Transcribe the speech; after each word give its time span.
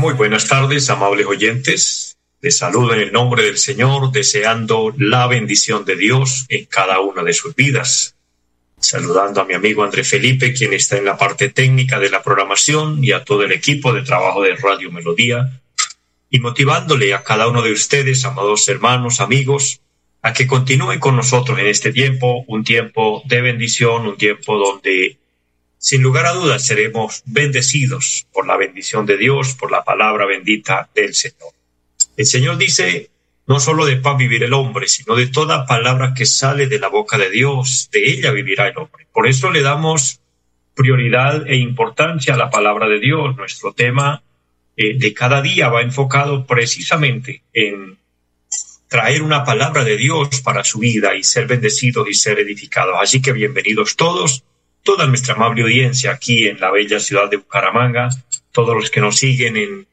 Muy 0.00 0.14
buenas 0.14 0.48
tardes, 0.48 0.88
amables 0.88 1.26
oyentes. 1.26 2.16
Les 2.40 2.56
saludo 2.56 2.94
en 2.94 3.00
el 3.00 3.12
nombre 3.12 3.42
del 3.42 3.58
Señor, 3.58 4.10
deseando 4.10 4.94
la 4.96 5.26
bendición 5.26 5.84
de 5.84 5.94
Dios 5.94 6.46
en 6.48 6.64
cada 6.64 7.00
una 7.00 7.22
de 7.22 7.34
sus 7.34 7.54
vidas. 7.54 8.16
Saludando 8.78 9.42
a 9.42 9.44
mi 9.44 9.52
amigo 9.52 9.84
André 9.84 10.02
Felipe, 10.02 10.54
quien 10.54 10.72
está 10.72 10.96
en 10.96 11.04
la 11.04 11.18
parte 11.18 11.50
técnica 11.50 11.98
de 11.98 12.08
la 12.08 12.22
programación, 12.22 13.04
y 13.04 13.12
a 13.12 13.24
todo 13.24 13.42
el 13.42 13.52
equipo 13.52 13.92
de 13.92 14.00
trabajo 14.00 14.40
de 14.40 14.56
Radio 14.56 14.90
Melodía, 14.90 15.60
y 16.30 16.40
motivándole 16.40 17.12
a 17.12 17.22
cada 17.22 17.46
uno 17.46 17.60
de 17.60 17.72
ustedes, 17.72 18.24
amados 18.24 18.66
hermanos, 18.70 19.20
amigos, 19.20 19.82
a 20.22 20.32
que 20.32 20.46
continúen 20.46 20.98
con 20.98 21.14
nosotros 21.14 21.58
en 21.58 21.66
este 21.66 21.92
tiempo, 21.92 22.42
un 22.48 22.64
tiempo 22.64 23.22
de 23.26 23.42
bendición, 23.42 24.06
un 24.06 24.16
tiempo 24.16 24.56
donde 24.56 25.18
sin 25.80 26.02
lugar 26.02 26.26
a 26.26 26.32
dudas 26.32 26.66
seremos 26.66 27.22
bendecidos 27.24 28.26
por 28.34 28.46
la 28.46 28.58
bendición 28.58 29.06
de 29.06 29.16
Dios, 29.16 29.54
por 29.54 29.72
la 29.72 29.82
palabra 29.82 30.26
bendita 30.26 30.90
del 30.94 31.14
Señor. 31.14 31.54
El 32.18 32.26
Señor 32.26 32.58
dice, 32.58 33.08
no 33.46 33.58
solo 33.60 33.86
de 33.86 33.96
pan 33.96 34.18
vivir 34.18 34.42
el 34.42 34.52
hombre, 34.52 34.88
sino 34.88 35.16
de 35.16 35.28
toda 35.28 35.64
palabra 35.64 36.12
que 36.12 36.26
sale 36.26 36.66
de 36.66 36.78
la 36.78 36.88
boca 36.88 37.16
de 37.16 37.30
Dios, 37.30 37.88
de 37.90 38.10
ella 38.10 38.30
vivirá 38.30 38.68
el 38.68 38.76
hombre. 38.76 39.06
Por 39.10 39.26
eso 39.26 39.50
le 39.50 39.62
damos 39.62 40.20
prioridad 40.74 41.48
e 41.48 41.56
importancia 41.56 42.34
a 42.34 42.36
la 42.36 42.50
palabra 42.50 42.86
de 42.86 43.00
Dios. 43.00 43.34
Nuestro 43.38 43.72
tema 43.72 44.22
eh, 44.76 44.98
de 44.98 45.14
cada 45.14 45.40
día 45.40 45.70
va 45.70 45.80
enfocado 45.80 46.44
precisamente 46.44 47.42
en 47.54 47.96
traer 48.86 49.22
una 49.22 49.44
palabra 49.44 49.82
de 49.82 49.96
Dios 49.96 50.42
para 50.42 50.62
su 50.62 50.80
vida 50.80 51.16
y 51.16 51.24
ser 51.24 51.46
bendecidos 51.46 52.06
y 52.06 52.12
ser 52.12 52.38
edificados. 52.38 52.96
Así 53.00 53.22
que 53.22 53.32
bienvenidos 53.32 53.96
todos, 53.96 54.44
toda 54.82 55.06
nuestra 55.06 55.34
amable 55.34 55.62
audiencia 55.62 56.12
aquí 56.12 56.46
en 56.48 56.60
la 56.60 56.70
bella 56.70 57.00
ciudad 57.00 57.30
de 57.30 57.36
Bucaramanga, 57.36 58.08
todos 58.52 58.74
los 58.74 58.90
que 58.90 59.00
nos 59.00 59.16
siguen 59.16 59.56
en 59.56 59.86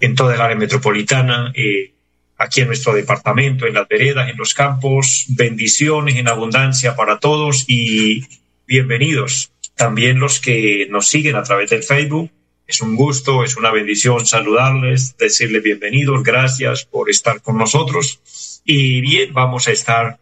en 0.00 0.14
toda 0.14 0.34
el 0.34 0.40
área 0.40 0.56
metropolitana, 0.56 1.52
eh, 1.54 1.92
aquí 2.38 2.62
en 2.62 2.68
nuestro 2.68 2.94
departamento, 2.94 3.66
en 3.66 3.74
las 3.74 3.86
veredas, 3.86 4.30
en 4.30 4.36
los 4.36 4.54
campos. 4.54 5.26
Bendiciones 5.28 6.16
en 6.16 6.28
abundancia 6.28 6.96
para 6.96 7.18
todos 7.18 7.64
y 7.68 8.24
bienvenidos 8.66 9.52
también 9.76 10.18
los 10.18 10.40
que 10.40 10.86
nos 10.90 11.08
siguen 11.08 11.36
a 11.36 11.42
través 11.42 11.70
del 11.70 11.82
Facebook. 11.82 12.30
Es 12.66 12.80
un 12.80 12.96
gusto, 12.96 13.44
es 13.44 13.56
una 13.56 13.70
bendición 13.70 14.24
saludarles, 14.24 15.16
decirles 15.18 15.62
bienvenidos, 15.62 16.22
gracias 16.22 16.84
por 16.84 17.10
estar 17.10 17.42
con 17.42 17.58
nosotros. 17.58 18.62
Y 18.64 19.00
bien, 19.00 19.32
vamos 19.32 19.68
a 19.68 19.72
estar 19.72 20.18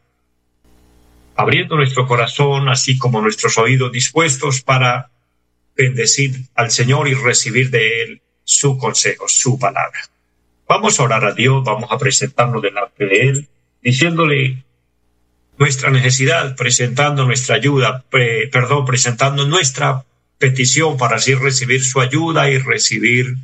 abriendo 1.39 1.77
nuestro 1.77 2.05
corazón, 2.09 2.69
así 2.69 2.99
como 2.99 3.23
nuestros 3.23 3.59
oídos 3.59 3.93
dispuestos 3.93 4.61
para 4.61 5.13
bendecir 5.77 6.35
al 6.57 6.73
Señor 6.73 7.07
y 7.07 7.15
recibir 7.15 7.71
de 7.71 8.03
Él 8.03 8.23
su 8.43 8.77
consejo, 8.77 9.29
su 9.29 9.57
palabra. 9.57 10.01
Vamos 10.67 10.99
a 10.99 11.05
orar 11.05 11.25
a 11.25 11.33
Dios, 11.33 11.63
vamos 11.63 11.93
a 11.93 11.97
presentarnos 11.97 12.61
delante 12.61 13.07
de 13.07 13.29
Él, 13.29 13.49
diciéndole 13.81 14.65
nuestra 15.59 15.91
necesidad, 15.91 16.57
presentando 16.57 17.25
nuestra 17.25 17.55
ayuda, 17.55 18.05
perdón, 18.11 18.85
presentando 18.85 19.47
nuestra 19.47 20.05
petición 20.39 20.97
para 20.97 21.17
así 21.19 21.35
recibir 21.35 21.85
su 21.85 22.01
ayuda 22.01 22.51
y 22.51 22.59
recibir 22.59 23.37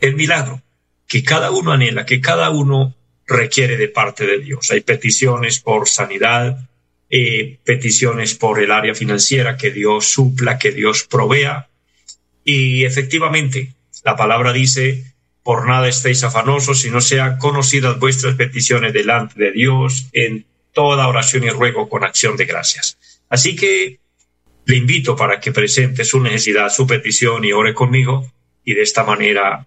el 0.00 0.16
milagro 0.16 0.62
que 1.06 1.22
cada 1.22 1.50
uno 1.50 1.72
anhela, 1.72 2.06
que 2.06 2.22
cada 2.22 2.48
uno 2.48 2.94
requiere 3.26 3.76
de 3.76 3.88
parte 3.88 4.26
de 4.26 4.38
Dios. 4.38 4.70
Hay 4.70 4.80
peticiones 4.80 5.60
por 5.60 5.88
sanidad, 5.88 6.66
eh, 7.08 7.58
peticiones 7.64 8.34
por 8.34 8.60
el 8.60 8.72
área 8.72 8.94
financiera, 8.94 9.56
que 9.56 9.70
Dios 9.70 10.06
supla, 10.06 10.58
que 10.58 10.72
Dios 10.72 11.04
provea. 11.04 11.68
Y 12.44 12.84
efectivamente, 12.84 13.74
la 14.04 14.16
palabra 14.16 14.52
dice, 14.52 15.04
por 15.42 15.66
nada 15.66 15.88
estéis 15.88 16.24
afanosos, 16.24 16.80
sino 16.80 17.00
sean 17.00 17.38
conocidas 17.38 17.98
vuestras 17.98 18.34
peticiones 18.34 18.92
delante 18.92 19.34
de 19.38 19.52
Dios 19.52 20.08
en 20.12 20.44
toda 20.72 21.08
oración 21.08 21.44
y 21.44 21.50
ruego 21.50 21.88
con 21.88 22.04
acción 22.04 22.36
de 22.36 22.44
gracias. 22.44 22.98
Así 23.28 23.54
que 23.54 23.98
le 24.64 24.76
invito 24.76 25.14
para 25.14 25.38
que 25.40 25.52
presente 25.52 26.04
su 26.04 26.20
necesidad, 26.20 26.70
su 26.70 26.86
petición 26.86 27.44
y 27.44 27.52
ore 27.52 27.72
conmigo 27.72 28.30
y 28.64 28.74
de 28.74 28.82
esta 28.82 29.04
manera 29.04 29.66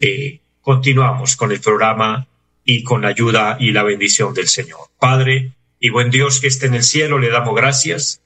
eh, 0.00 0.40
continuamos 0.62 1.36
con 1.36 1.52
el 1.52 1.60
programa 1.60 2.26
y 2.64 2.82
con 2.82 3.02
la 3.02 3.08
ayuda 3.08 3.58
y 3.60 3.72
la 3.72 3.82
bendición 3.82 4.32
del 4.32 4.48
Señor. 4.48 4.80
Padre 4.98 5.52
y 5.80 5.88
buen 5.88 6.10
Dios 6.10 6.40
que 6.40 6.46
esté 6.46 6.66
en 6.66 6.74
el 6.74 6.84
cielo, 6.84 7.18
le 7.18 7.30
damos 7.30 7.56
gracias. 7.56 8.20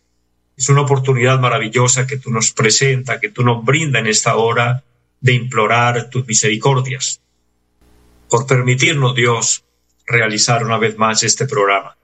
Es 0.56 0.68
una 0.68 0.82
oportunidad 0.82 1.38
maravillosa 1.38 2.06
que 2.06 2.18
tú 2.18 2.30
nos 2.30 2.50
presenta, 2.50 3.20
que 3.20 3.30
tú 3.30 3.44
nos 3.44 3.64
brinda 3.64 4.00
en 4.00 4.08
esta 4.08 4.36
hora 4.36 4.82
de 5.20 5.32
implorar 5.32 6.10
tus 6.10 6.26
misericordias, 6.26 7.20
por 8.28 8.46
permitirnos, 8.46 9.14
Dios, 9.14 9.64
realizar 10.06 10.64
una 10.64 10.78
vez 10.78 10.98
más 10.98 11.22
este 11.22 11.46
programa. 11.46 11.96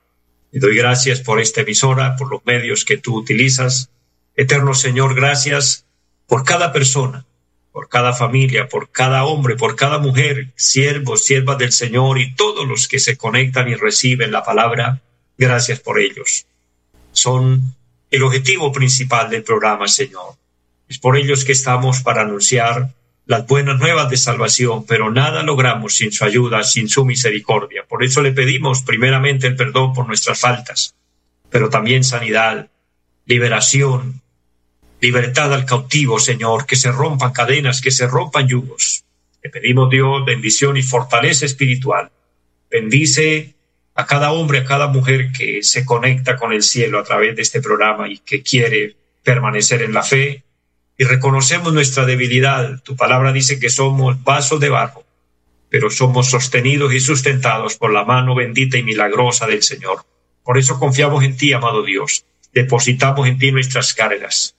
Te 0.53 0.59
doy 0.59 0.77
gracias 0.77 1.21
por 1.21 1.41
esta 1.41 1.61
emisora, 1.61 2.17
por 2.17 2.31
los 2.31 2.45
medios 2.47 2.85
que 2.85 2.97
tú 2.97 3.17
utilizas. 3.17 3.91
Eterno 4.37 4.75
Señor, 4.75 5.15
gracias 5.15 5.85
por 6.27 6.45
cada 6.45 6.73
persona, 6.73 7.27
por 7.73 7.89
cada 7.89 8.13
familia, 8.13 8.69
por 8.69 8.91
cada 8.91 9.25
hombre, 9.25 9.57
por 9.57 9.77
cada 9.77 9.99
mujer, 9.99 10.49
siervos, 10.55 11.25
siervas 11.25 11.59
del 11.59 11.73
Señor 11.73 12.19
y 12.19 12.35
todos 12.35 12.67
los 12.67 12.89
que 12.89 13.01
se 13.01 13.17
conectan 13.17 13.69
y 13.69 13.75
reciben 13.75 14.33
la 14.33 14.45
palabra. 14.45 15.03
Gracias 15.41 15.81
por 15.81 15.99
ellos. 15.99 16.45
Son 17.13 17.75
el 18.11 18.23
objetivo 18.23 18.71
principal 18.73 19.31
del 19.31 19.43
programa, 19.43 19.89
Señor. 19.89 20.35
Es 20.87 20.99
por 20.99 21.17
ellos 21.17 21.47
que 21.47 21.53
estamos 21.53 22.03
para 22.03 22.21
anunciar 22.21 22.91
las 23.25 23.47
buenas 23.47 23.79
nuevas 23.79 24.11
de 24.11 24.19
salvación, 24.19 24.85
pero 24.85 25.11
nada 25.11 25.43
logramos 25.43 25.95
sin 25.95 26.13
su 26.13 26.27
ayuda, 26.27 26.63
sin 26.63 26.91
su 26.91 27.07
misericordia. 27.07 27.85
Por 27.89 28.05
eso 28.05 28.21
le 28.21 28.33
pedimos 28.33 28.83
primeramente 28.83 29.47
el 29.47 29.57
perdón 29.57 29.95
por 29.95 30.07
nuestras 30.07 30.39
faltas, 30.39 30.95
pero 31.49 31.71
también 31.71 32.05
sanidad, 32.05 32.69
liberación, 33.25 34.21
libertad 35.01 35.55
al 35.55 35.65
cautivo, 35.65 36.21
Señor, 36.21 36.67
que 36.67 36.77
se 36.77 36.93
rompan 36.93 37.33
cadenas, 37.33 37.81
que 37.81 37.91
se 37.91 38.07
rompan 38.07 38.47
yugos. 38.47 39.05
Le 39.43 39.49
pedimos, 39.49 39.89
Dios, 39.89 40.23
bendición 40.27 40.77
y 40.77 40.83
fortaleza 40.83 41.47
espiritual. 41.47 42.11
Bendice 42.71 43.55
a 44.01 44.07
cada 44.07 44.33
hombre, 44.33 44.59
a 44.59 44.65
cada 44.65 44.89
mujer 44.89 45.31
que 45.33 45.63
se 45.63 45.85
conecta 45.85 46.37
con 46.37 46.53
el 46.53 46.63
cielo 46.63 46.99
a 46.99 47.05
través 47.05 47.37
de 47.37 47.43
este 47.43 47.61
programa 47.61 48.09
y 48.09 48.19
que 48.19 48.43
quiere 48.43 48.97
permanecer 49.23 49.83
en 49.83 49.93
la 49.93 50.03
fe, 50.03 50.45
y 50.97 51.05
reconocemos 51.05 51.73
nuestra 51.73 52.05
debilidad. 52.05 52.83
Tu 52.83 52.97
palabra 52.97 53.33
dice 53.33 53.59
que 53.59 53.71
somos 53.71 54.23
vasos 54.23 54.61
de 54.61 54.69
barro, 54.69 55.05
pero 55.69 55.91
somos 55.91 56.29
sostenidos 56.29 56.93
y 56.93 57.01
sustentados 57.01 57.77
por 57.77 57.93
la 57.93 58.05
mano 58.05 58.35
bendita 58.35 58.77
y 58.77 58.83
milagrosa 58.83 59.47
del 59.47 59.63
Señor. 59.63 60.05
Por 60.43 60.59
eso 60.59 60.79
confiamos 60.79 61.25
en 61.25 61.37
ti, 61.37 61.53
amado 61.53 61.83
Dios. 61.83 62.25
Depositamos 62.53 63.29
en 63.29 63.39
ti 63.39 63.53
nuestras 63.53 63.95
cargas 63.95 64.57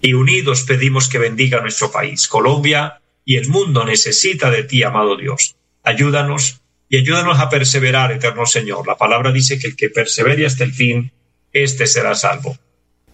y 0.00 0.14
unidos 0.14 0.62
pedimos 0.62 1.08
que 1.08 1.18
bendiga 1.18 1.60
nuestro 1.60 1.90
país. 1.90 2.28
Colombia 2.28 3.00
y 3.24 3.36
el 3.36 3.48
mundo 3.48 3.84
necesita 3.84 4.50
de 4.50 4.64
ti, 4.64 4.82
amado 4.82 5.16
Dios. 5.16 5.56
Ayúdanos 5.82 6.59
y 6.92 6.96
ayúdanos 6.96 7.38
a 7.38 7.48
perseverar, 7.48 8.10
eterno 8.10 8.44
Señor. 8.46 8.84
La 8.84 8.96
palabra 8.96 9.30
dice 9.30 9.60
que 9.60 9.68
el 9.68 9.76
que 9.76 9.90
persevere 9.90 10.44
hasta 10.44 10.64
el 10.64 10.72
fin, 10.72 11.12
éste 11.52 11.86
será 11.86 12.16
salvo. 12.16 12.58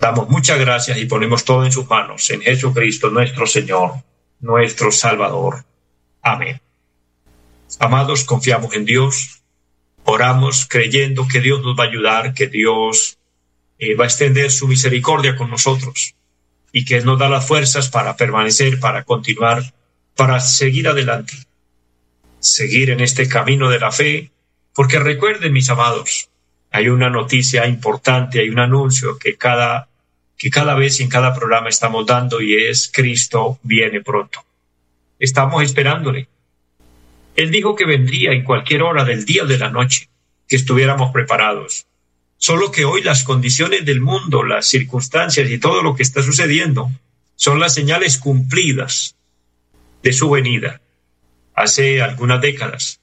Damos 0.01 0.31
muchas 0.31 0.59
gracias 0.59 0.97
y 0.97 1.05
ponemos 1.05 1.45
todo 1.45 1.63
en 1.65 1.71
sus 1.71 1.87
manos, 1.87 2.29
en 2.31 2.41
Jesucristo 2.41 3.11
nuestro 3.11 3.47
Señor, 3.47 4.03
nuestro 4.41 4.91
Salvador. 4.91 5.67
Amén. 6.23 6.59
Amados, 7.79 8.25
confiamos 8.25 8.75
en 8.75 8.87
Dios, 8.87 9.43
oramos 10.05 10.67
creyendo 10.67 11.29
que 11.29 11.41
Dios 11.41 11.61
nos 11.63 11.79
va 11.79 11.85
a 11.85 11.89
ayudar, 11.89 12.33
que 12.33 12.47
Dios 12.47 13.19
eh, 13.79 13.95
va 13.95 14.05
a 14.05 14.09
extender 14.09 14.51
su 14.51 14.69
misericordia 14.69 15.37
con 15.37 15.51
nosotros 15.51 16.15
y 16.73 16.87
que 16.87 17.03
nos 17.03 17.19
da 17.19 17.29
las 17.29 17.47
fuerzas 17.47 17.91
para 17.91 18.17
permanecer, 18.17 18.81
para 18.81 19.05
continuar, 19.05 19.75
para 20.15 20.41
seguir 20.41 20.89
adelante, 20.89 21.35
seguir 22.53 22.91
en 22.91 23.01
este 23.01 23.29
camino 23.29 23.69
de 23.71 23.81
la 23.81 23.93
fe, 23.93 24.31
porque 24.75 24.99
recuerden, 24.99 25.53
mis 25.53 25.69
amados, 25.71 26.29
hay 26.71 26.89
una 26.89 27.09
noticia 27.09 27.67
importante, 27.67 28.41
hay 28.41 28.51
un 28.51 28.59
anuncio 28.59 29.19
que 29.19 29.37
cada, 29.37 29.89
que 30.37 30.51
cada 30.51 30.75
vez 30.75 31.01
y 31.01 31.05
en 31.05 31.09
cada 31.09 31.35
programa 31.35 31.69
estamos 31.69 32.07
dando 32.07 32.41
y 32.41 32.55
es 32.55 32.91
Cristo 32.93 33.59
viene 33.63 34.03
pronto. 34.03 34.45
estamos 35.19 35.63
esperándole. 35.63 36.29
Él 37.37 37.51
dijo 37.51 37.75
que 37.75 37.87
vendría 37.87 38.33
en 38.33 38.45
cualquier 38.45 38.83
hora 38.83 39.05
del 39.05 39.25
día 39.25 39.45
o 39.45 39.47
de 39.47 39.59
la 39.59 39.71
noche, 39.71 40.09
que 40.49 40.57
estuviéramos 40.57 41.13
preparados. 41.13 41.87
Solo 42.39 42.71
que 42.71 42.85
hoy 42.85 43.03
las 43.03 43.25
condiciones 43.25 43.85
del 43.85 44.01
mundo, 44.01 44.43
las 44.43 44.67
circunstancias 44.67 45.51
y 45.51 45.59
todo 45.59 45.83
lo 45.83 45.95
que 45.95 46.03
está 46.03 46.23
sucediendo 46.23 46.91
son 47.35 47.61
las 47.61 47.75
señales 47.75 48.19
cumplidas 48.19 49.17
de 50.03 50.13
su 50.13 50.31
venida. 50.31 50.81
Hace 51.57 52.03
algunas 52.03 52.43
décadas 52.43 53.01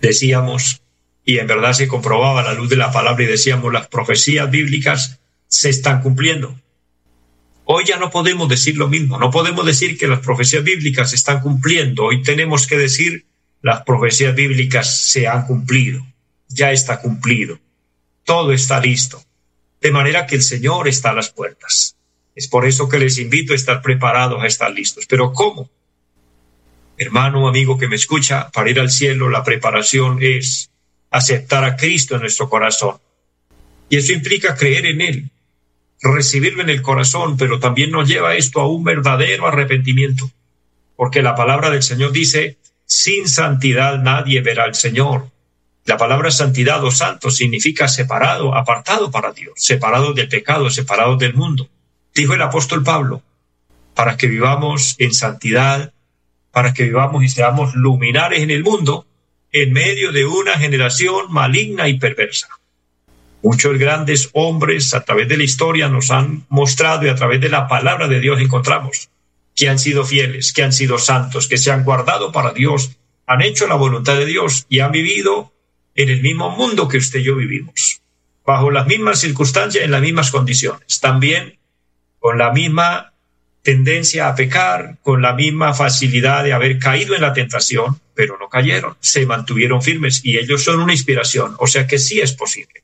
decíamos, 0.00 0.80
y 1.24 1.38
en 1.38 1.46
verdad 1.46 1.74
se 1.74 1.86
comprobaba 1.86 2.42
la 2.42 2.54
luz 2.54 2.70
de 2.70 2.76
la 2.76 2.90
palabra 2.90 3.22
y 3.22 3.26
decíamos, 3.26 3.70
las 3.72 3.86
profecías 3.88 4.50
bíblicas 4.50 5.20
se 5.46 5.68
están 5.68 6.00
cumpliendo. 6.00 6.58
Hoy 7.64 7.84
ya 7.86 7.98
no 7.98 8.10
podemos 8.10 8.48
decir 8.48 8.78
lo 8.78 8.88
mismo, 8.88 9.18
no 9.18 9.30
podemos 9.30 9.66
decir 9.66 9.98
que 9.98 10.08
las 10.08 10.20
profecías 10.20 10.64
bíblicas 10.64 11.10
se 11.10 11.16
están 11.16 11.40
cumpliendo, 11.40 12.04
hoy 12.04 12.22
tenemos 12.22 12.66
que 12.66 12.78
decir 12.78 13.26
las 13.60 13.82
profecías 13.82 14.34
bíblicas 14.34 15.10
se 15.10 15.28
han 15.28 15.44
cumplido, 15.46 16.06
ya 16.48 16.72
está 16.72 17.02
cumplido, 17.02 17.58
todo 18.24 18.52
está 18.52 18.80
listo, 18.80 19.22
de 19.82 19.90
manera 19.90 20.26
que 20.26 20.36
el 20.36 20.42
Señor 20.42 20.88
está 20.88 21.10
a 21.10 21.14
las 21.14 21.28
puertas. 21.28 21.94
Es 22.34 22.46
por 22.46 22.66
eso 22.66 22.88
que 22.88 23.00
les 23.00 23.18
invito 23.18 23.52
a 23.52 23.56
estar 23.56 23.82
preparados, 23.82 24.42
a 24.42 24.46
estar 24.46 24.70
listos. 24.70 25.06
Pero 25.06 25.32
¿cómo? 25.32 25.68
Hermano, 26.98 27.46
amigo 27.46 27.78
que 27.78 27.86
me 27.86 27.94
escucha, 27.94 28.50
para 28.50 28.70
ir 28.70 28.80
al 28.80 28.90
cielo 28.90 29.30
la 29.30 29.44
preparación 29.44 30.18
es 30.20 30.70
aceptar 31.10 31.64
a 31.64 31.76
Cristo 31.76 32.16
en 32.16 32.22
nuestro 32.22 32.48
corazón. 32.48 32.96
Y 33.88 33.96
eso 33.96 34.12
implica 34.12 34.56
creer 34.56 34.84
en 34.86 35.00
Él, 35.00 35.30
recibirlo 36.02 36.62
en 36.62 36.70
el 36.70 36.82
corazón, 36.82 37.36
pero 37.36 37.60
también 37.60 37.92
nos 37.92 38.08
lleva 38.08 38.34
esto 38.34 38.60
a 38.60 38.68
un 38.68 38.82
verdadero 38.82 39.46
arrepentimiento, 39.46 40.28
porque 40.96 41.22
la 41.22 41.36
palabra 41.36 41.70
del 41.70 41.84
Señor 41.84 42.10
dice, 42.10 42.58
sin 42.84 43.28
santidad 43.28 43.98
nadie 43.98 44.40
verá 44.40 44.64
al 44.64 44.74
Señor. 44.74 45.30
La 45.84 45.96
palabra 45.96 46.30
santidad 46.30 46.82
o 46.84 46.90
santo 46.90 47.30
significa 47.30 47.86
separado, 47.86 48.54
apartado 48.54 49.10
para 49.10 49.32
Dios, 49.32 49.54
separado 49.56 50.12
del 50.12 50.28
pecado, 50.28 50.68
separado 50.68 51.16
del 51.16 51.34
mundo. 51.34 51.68
Dijo 52.12 52.34
el 52.34 52.42
apóstol 52.42 52.82
Pablo, 52.82 53.22
para 53.94 54.16
que 54.16 54.26
vivamos 54.26 54.96
en 54.98 55.14
santidad, 55.14 55.92
para 56.50 56.72
que 56.72 56.84
vivamos 56.84 57.22
y 57.22 57.28
seamos 57.28 57.74
luminares 57.74 58.40
en 58.40 58.50
el 58.50 58.62
mundo, 58.62 59.06
en 59.52 59.72
medio 59.72 60.12
de 60.12 60.26
una 60.26 60.58
generación 60.58 61.30
maligna 61.30 61.88
y 61.88 61.98
perversa. 61.98 62.48
Muchos 63.42 63.78
grandes 63.78 64.30
hombres 64.32 64.94
a 64.94 65.04
través 65.04 65.28
de 65.28 65.36
la 65.36 65.44
historia 65.44 65.88
nos 65.88 66.10
han 66.10 66.44
mostrado 66.48 67.06
y 67.06 67.08
a 67.08 67.14
través 67.14 67.40
de 67.40 67.48
la 67.48 67.68
palabra 67.68 68.08
de 68.08 68.20
Dios 68.20 68.40
encontramos 68.40 69.08
que 69.54 69.68
han 69.68 69.78
sido 69.78 70.04
fieles, 70.04 70.52
que 70.52 70.62
han 70.62 70.72
sido 70.72 70.98
santos, 70.98 71.48
que 71.48 71.58
se 71.58 71.70
han 71.70 71.84
guardado 71.84 72.30
para 72.30 72.52
Dios, 72.52 72.92
han 73.26 73.42
hecho 73.42 73.66
la 73.66 73.74
voluntad 73.74 74.16
de 74.16 74.26
Dios 74.26 74.66
y 74.68 74.80
han 74.80 74.92
vivido 74.92 75.52
en 75.94 76.08
el 76.10 76.22
mismo 76.22 76.50
mundo 76.50 76.86
que 76.86 76.98
usted 76.98 77.18
y 77.18 77.24
yo 77.24 77.34
vivimos, 77.34 78.00
bajo 78.46 78.70
las 78.70 78.86
mismas 78.86 79.18
circunstancias, 79.18 79.84
en 79.84 79.90
las 79.90 80.00
mismas 80.00 80.30
condiciones, 80.30 81.00
también 81.00 81.58
con 82.20 82.38
la 82.38 82.52
misma 82.52 83.12
tendencia 83.68 84.28
a 84.28 84.34
pecar, 84.34 84.96
con 85.02 85.20
la 85.20 85.34
misma 85.34 85.74
facilidad 85.74 86.42
de 86.44 86.52
haber 86.52 86.78
caído 86.78 87.14
en 87.14 87.22
la 87.22 87.32
tentación, 87.32 88.00
pero 88.14 88.38
no 88.38 88.48
cayeron, 88.48 88.96
se 89.00 89.26
mantuvieron 89.26 89.82
firmes 89.82 90.20
y 90.24 90.38
ellos 90.38 90.64
son 90.64 90.80
una 90.80 90.92
inspiración, 90.92 91.54
o 91.58 91.66
sea 91.66 91.86
que 91.86 91.98
sí 91.98 92.20
es 92.20 92.32
posible 92.32 92.82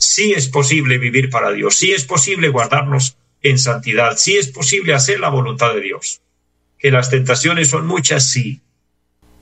sí 0.00 0.32
es 0.32 0.48
posible 0.48 0.98
vivir 0.98 1.30
para 1.30 1.52
Dios, 1.52 1.76
sí 1.76 1.92
es 1.92 2.04
posible 2.04 2.48
guardarnos 2.48 3.16
en 3.42 3.58
santidad, 3.58 4.16
sí 4.16 4.36
es 4.36 4.48
posible 4.48 4.94
hacer 4.94 5.20
la 5.20 5.28
voluntad 5.28 5.74
de 5.74 5.80
Dios. 5.80 6.20
Que 6.78 6.90
las 6.90 7.10
tentaciones 7.10 7.68
son 7.68 7.86
muchas, 7.86 8.30
sí. 8.30 8.60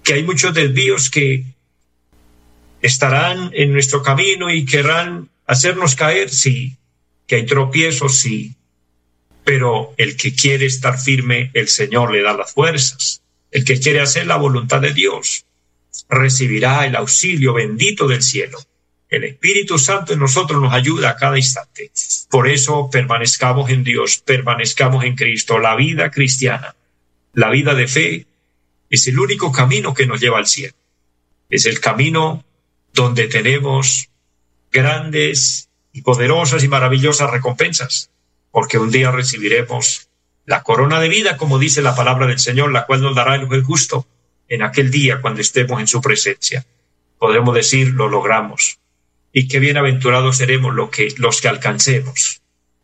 Que 0.03 0.15
hay 0.15 0.23
muchos 0.25 0.55
desvíos 0.55 1.11
que 1.11 1.45
estarán 2.83 3.51
en 3.55 3.73
nuestro 3.73 4.03
camino 4.03 4.51
y 4.51 4.65
querrán 4.65 5.29
hacernos 5.47 5.95
caer, 5.95 6.31
sí. 6.31 6.77
Que 7.27 7.37
hay 7.37 7.47
tropiezos, 7.47 8.19
sí. 8.19 8.55
Pero 9.49 9.95
el 9.97 10.19
que 10.19 10.35
quiere 10.35 10.67
estar 10.67 11.01
firme, 11.01 11.51
el 11.55 11.69
Señor 11.69 12.13
le 12.13 12.21
da 12.21 12.35
las 12.35 12.53
fuerzas. 12.53 13.23
El 13.51 13.65
que 13.65 13.81
quiere 13.81 14.03
hacer 14.03 14.27
la 14.27 14.37
voluntad 14.37 14.83
de 14.83 14.93
Dios, 14.93 15.47
recibirá 16.11 16.85
el 16.85 16.95
auxilio 16.95 17.55
bendito 17.55 18.07
del 18.07 18.23
cielo. 18.23 18.59
El 19.09 19.25
Espíritu 19.25 19.79
Santo 19.79 20.13
en 20.13 20.19
nosotros 20.19 20.61
nos 20.61 20.75
ayuda 20.75 21.09
a 21.09 21.17
cada 21.17 21.39
instante. 21.39 21.91
Por 22.29 22.47
eso 22.47 22.91
permanezcamos 22.93 23.71
en 23.71 23.85
Dios, 23.85 24.19
permanezcamos 24.19 25.03
en 25.05 25.17
Cristo. 25.17 25.59
La 25.59 25.77
vida 25.77 26.11
cristiana, 26.11 26.77
la 27.33 27.49
vida 27.49 27.75
de 27.75 27.89
fe, 27.89 28.27
es 28.91 29.07
el 29.07 29.19
único 29.19 29.51
camino 29.51 29.95
que 29.95 30.05
nos 30.05 30.21
lleva 30.21 30.37
al 30.37 30.47
cielo. 30.47 30.75
Es 31.49 31.65
el 31.65 31.81
camino 31.81 32.45
donde 32.93 33.29
tenemos 33.29 34.11
grandes 34.71 35.71
y 35.95 36.03
poderosas 36.03 36.63
y 36.65 36.69
maravillosas 36.69 37.31
recompensas, 37.31 38.11
porque 38.51 38.79
un 38.79 38.91
día 38.91 39.11
recibiremos 39.11 40.09
la 40.47 40.63
corona 40.63 41.01
de 41.01 41.09
vida, 41.09 41.37
como 41.37 41.59
dice 41.59 41.83
la 41.83 41.95
palabra 41.95 42.27
del 42.27 42.39
Señor, 42.39 42.73
la 42.73 42.87
cual 42.87 43.03
nos 43.03 43.15
dará 43.15 43.35
el 43.35 43.63
justo 43.63 44.07
en 44.49 44.63
aquel 44.63 44.91
día 44.91 45.21
cuando 45.21 45.41
estemos 45.41 45.81
en 45.81 45.87
su 45.87 46.01
presencia. 46.01 46.65
Podremos 47.19 47.55
decir, 47.55 47.89
lo 47.89 48.09
logramos 48.09 48.79
y 49.33 49.47
qué 49.47 49.59
bienaventurados 49.59 50.39
seremos 50.39 50.75
los 50.75 50.91
que, 50.91 51.15
los 51.19 51.41
que 51.41 51.49
alcancemos 51.49 52.41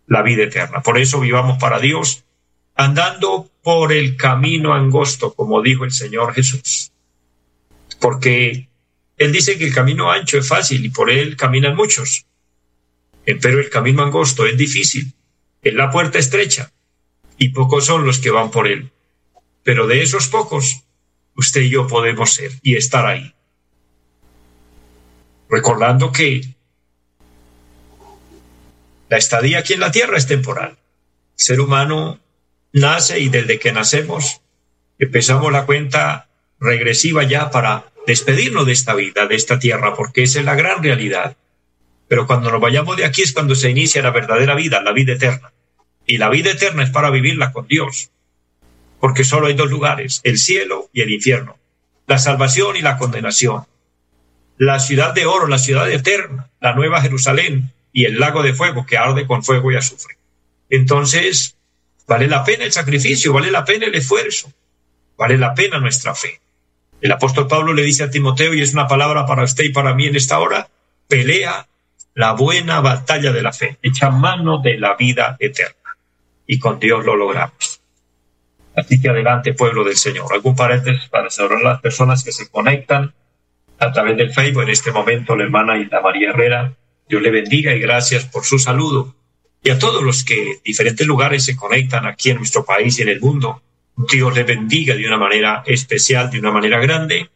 la 0.07 0.23
vida 0.23 0.45
eterna. 0.45 0.83
Por 0.83 0.99
eso 0.99 1.21
vivamos 1.21 1.59
para 1.59 1.81
Dios, 1.81 2.25
andando 2.75 3.51
por 3.63 3.93
el 3.93 4.17
camino 4.17 4.75
angosto, 4.75 5.33
como 5.35 5.63
dijo 5.63 5.85
el 5.85 5.93
Señor 5.93 6.35
Jesús. 6.35 6.93
Porque 8.01 8.69
Él 9.17 9.33
dice 9.33 9.57
que 9.57 9.65
el 9.65 9.75
camino 9.75 10.11
ancho 10.11 10.39
es 10.39 10.47
fácil 10.47 10.85
y 10.85 10.91
por 10.91 11.11
él 11.11 11.37
caminan 11.37 11.75
muchos. 11.75 12.27
Pero 13.25 13.59
el 13.59 13.71
camino 13.71 14.03
angosto 14.03 14.45
es 14.45 14.59
difícil, 14.59 15.15
es 15.65 15.75
la 15.75 15.91
puerta 15.91 16.19
estrecha 16.19 16.73
y 17.37 17.49
pocos 17.49 17.87
son 17.87 18.07
los 18.07 18.21
que 18.21 18.31
van 18.31 18.51
por 18.51 18.69
él. 18.69 18.93
Pero 19.63 19.87
de 19.87 20.03
esos 20.03 20.29
pocos, 20.29 20.85
usted 21.35 21.63
y 21.63 21.71
yo 21.71 21.87
podemos 21.87 22.33
ser 22.35 22.53
y 22.63 22.77
estar 22.77 23.07
ahí 23.07 23.35
recordando 25.55 26.11
que 26.11 26.43
la 29.09 29.17
estadía 29.17 29.61
aquí 29.61 29.75
en 29.75 29.81
la 29.81 29.93
Tierra 29.93 30.17
es 30.17 30.27
temporal. 30.27 30.71
El 30.71 30.77
ser 31.37 31.61
humano 31.61 32.19
nace 32.73 33.21
y 33.21 33.29
desde 33.29 33.61
que 33.61 33.73
nacemos 33.73 34.41
empezamos 34.99 35.53
la 35.53 35.65
cuenta 35.65 36.29
regresiva 36.59 37.23
ya 37.23 37.51
para 37.51 37.93
despedirnos 38.07 38.67
de 38.67 38.73
esta 38.73 38.95
vida, 38.95 39.27
de 39.27 39.37
esta 39.37 39.59
tierra, 39.59 39.95
porque 39.95 40.25
esa 40.25 40.41
es 40.41 40.45
la 40.45 40.57
gran 40.57 40.83
realidad. 40.83 41.37
Pero 42.09 42.27
cuando 42.27 42.51
nos 42.51 42.61
vayamos 42.61 42.97
de 42.97 43.05
aquí 43.05 43.23
es 43.23 43.33
cuando 43.33 43.55
se 43.55 43.71
inicia 43.71 44.03
la 44.03 44.11
verdadera 44.11 44.55
vida, 44.55 44.83
la 44.83 44.93
vida 44.93 45.13
eterna. 45.13 45.53
Y 46.07 46.19
la 46.19 46.29
vida 46.29 46.51
eterna 46.51 46.83
es 46.83 46.91
para 46.91 47.11
vivirla 47.11 47.53
con 47.53 47.67
Dios, 47.67 48.11
porque 49.01 49.25
solo 49.25 49.47
hay 49.47 49.55
dos 49.55 49.71
lugares, 49.71 50.21
el 50.25 50.39
cielo 50.39 50.89
y 50.93 51.03
el 51.03 51.11
infierno, 51.11 51.59
la 52.07 52.19
salvación 52.19 52.77
y 52.77 52.83
la 52.83 52.99
condenación 52.99 53.67
la 54.57 54.79
ciudad 54.79 55.15
de 55.15 55.27
oro, 55.27 55.49
la 55.49 55.59
ciudad 55.59 55.91
eterna, 55.91 56.49
la 56.61 56.75
nueva 56.75 57.01
Jerusalén 57.01 57.73
y 57.93 58.05
el 58.05 58.19
lago 58.19 58.43
de 58.43 58.55
fuego 58.55 58.87
que 58.87 58.97
arde 58.97 59.27
con 59.27 59.43
fuego 59.43 59.73
y 59.73 59.77
azufre. 59.77 60.17
Entonces, 60.71 61.57
vale 62.07 62.29
la 62.29 62.45
pena 62.45 62.65
el 62.65 62.73
sacrificio, 62.73 63.33
vale 63.33 63.51
la 63.51 63.65
pena 63.65 63.87
el 63.87 63.95
esfuerzo, 63.95 64.53
vale 65.17 65.39
la 65.39 65.55
pena 65.55 65.79
nuestra 65.79 66.15
fe. 66.15 66.41
El 67.01 67.13
apóstol 67.13 67.49
Pablo 67.49 67.75
le 67.75 67.83
dice 67.83 68.05
a 68.05 68.11
Timoteo, 68.11 68.55
y 68.55 68.63
es 68.63 68.73
una 68.73 68.89
palabra 68.89 69.27
para 69.27 69.45
usted 69.45 69.65
y 69.65 69.73
para 69.73 69.95
mí 69.95 70.07
en 70.07 70.17
esta 70.17 70.39
hora, 70.39 70.69
pelea 71.09 71.67
la 72.15 72.33
buena 72.33 72.81
batalla 72.81 73.33
de 73.33 73.43
la 73.43 73.53
fe, 73.53 73.79
echa 73.83 74.11
mano 74.11 74.59
de 74.63 74.79
la 74.79 74.95
vida 74.95 75.37
eterna. 75.41 75.75
Y 76.47 76.59
con 76.59 76.79
Dios 76.79 77.05
lo 77.05 77.17
logramos. 77.17 77.81
Así 78.77 79.01
que 79.01 79.09
adelante, 79.09 79.55
pueblo 79.55 79.85
del 79.85 79.97
Señor. 79.97 80.33
Algún 80.33 80.57
paréntesis 80.57 81.09
para 81.09 81.31
saludar 81.31 81.63
las 81.63 81.81
personas 81.81 82.25
que 82.25 82.33
se 82.33 82.49
conectan 82.49 83.15
a 83.79 83.93
través 83.93 84.17
del 84.17 84.33
Facebook. 84.33 84.63
En 84.63 84.71
este 84.71 84.93
momento, 84.93 85.37
la 85.37 85.45
hermana 85.45 85.77
Hilda 85.77 86.01
María 86.01 86.31
Herrera, 86.31 86.75
Dios 87.09 87.23
le 87.23 87.31
bendiga 87.31 87.75
y 87.75 87.81
gracias 87.81 88.25
por 88.25 88.45
su 88.45 88.59
saludo. 88.59 89.15
Y 89.63 89.71
a 89.71 89.79
todos 89.79 90.03
los 90.03 90.25
que 90.25 90.53
en 90.53 90.59
diferentes 90.65 91.07
lugares 91.07 91.45
se 91.45 91.57
conectan 91.57 92.07
aquí 92.07 92.31
en 92.31 92.39
nuestro 92.39 92.65
país 92.65 92.99
y 92.99 93.03
en 93.03 93.09
el 93.09 93.21
mundo, 93.21 93.63
Dios 93.97 94.35
le 94.35 94.43
bendiga 94.43 94.95
de 94.95 95.07
una 95.07 95.19
manera 95.19 95.63
especial, 95.67 96.31
de 96.31 96.41
una 96.41 96.51
manera 96.51 96.79
grande. 96.81 97.31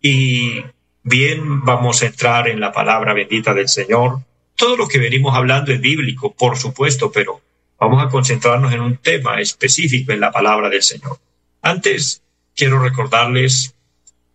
Y 0.00 0.62
bien, 1.02 1.64
vamos 1.64 2.02
a 2.02 2.06
entrar 2.06 2.48
en 2.48 2.60
la 2.60 2.72
palabra 2.72 3.12
bendita 3.12 3.54
del 3.54 3.68
Señor. 3.68 4.20
Todo 4.56 4.76
lo 4.76 4.88
que 4.88 4.98
venimos 4.98 5.34
hablando 5.34 5.72
es 5.72 5.80
bíblico, 5.80 6.34
por 6.34 6.56
supuesto, 6.56 7.12
pero 7.12 7.40
vamos 7.78 8.02
a 8.02 8.08
concentrarnos 8.08 8.72
en 8.72 8.80
un 8.80 8.96
tema 8.96 9.40
específico 9.40 10.12
en 10.12 10.20
la 10.20 10.32
palabra 10.32 10.68
del 10.68 10.82
Señor. 10.82 11.18
Antes, 11.62 12.22
quiero 12.54 12.78
recordarles 12.80 13.74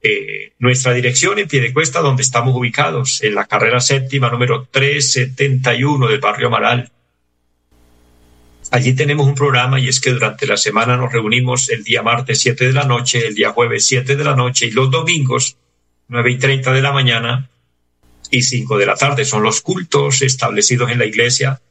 eh, 0.02 0.54
nuestra 0.60 0.94
dirección 0.94 1.40
en 1.40 1.48
Piedecuesta, 1.48 2.02
donde 2.02 2.24
estamos 2.24 2.56
ubicados, 2.56 3.24
en 3.24 3.36
la 3.36 3.46
carrera 3.46 3.80
séptima 3.80 4.30
número 4.30 4.68
371 4.70 6.08
del 6.08 6.20
barrio 6.20 6.48
Amaral. 6.48 6.92
Allí 8.72 8.94
tenemos 8.94 9.28
un 9.28 9.36
programa 9.36 9.80
y 9.80 9.88
es 9.88 10.00
que 10.02 10.12
durante 10.12 10.48
la 10.48 10.58
semana 10.58 10.98
nos 10.98 11.12
reunimos 11.12 11.70
el 11.70 11.84
día 11.84 12.02
martes 12.02 12.40
7 12.40 12.68
de 12.68 12.74
la 12.74 12.86
noche, 12.86 13.28
el 13.28 13.36
día 13.36 13.52
jueves 13.52 13.86
7 13.86 14.16
de 14.16 14.24
la 14.24 14.36
noche 14.36 14.66
y 14.66 14.72
los 14.72 14.90
domingos 14.90 15.58
9 16.08 16.32
y 16.32 16.38
30 16.38 16.74
de 16.74 16.82
la 16.82 16.92
mañana 16.92 17.50
y 18.32 18.42
5 18.42 18.78
de 18.78 18.86
la 18.86 18.96
tarde. 18.96 19.26
Son 19.26 19.44
los 19.44 19.62
cultos 19.62 20.22
establecidos 20.22 20.92
en 20.92 21.00
la 21.00 21.06
iglesia, 21.06 21.62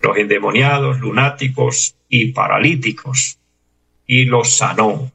los 0.00 0.16
endemoniados, 0.16 1.00
lunáticos 1.00 1.94
y 2.08 2.32
paralíticos, 2.32 3.38
y 4.06 4.24
los 4.24 4.56
sanó. 4.56 5.12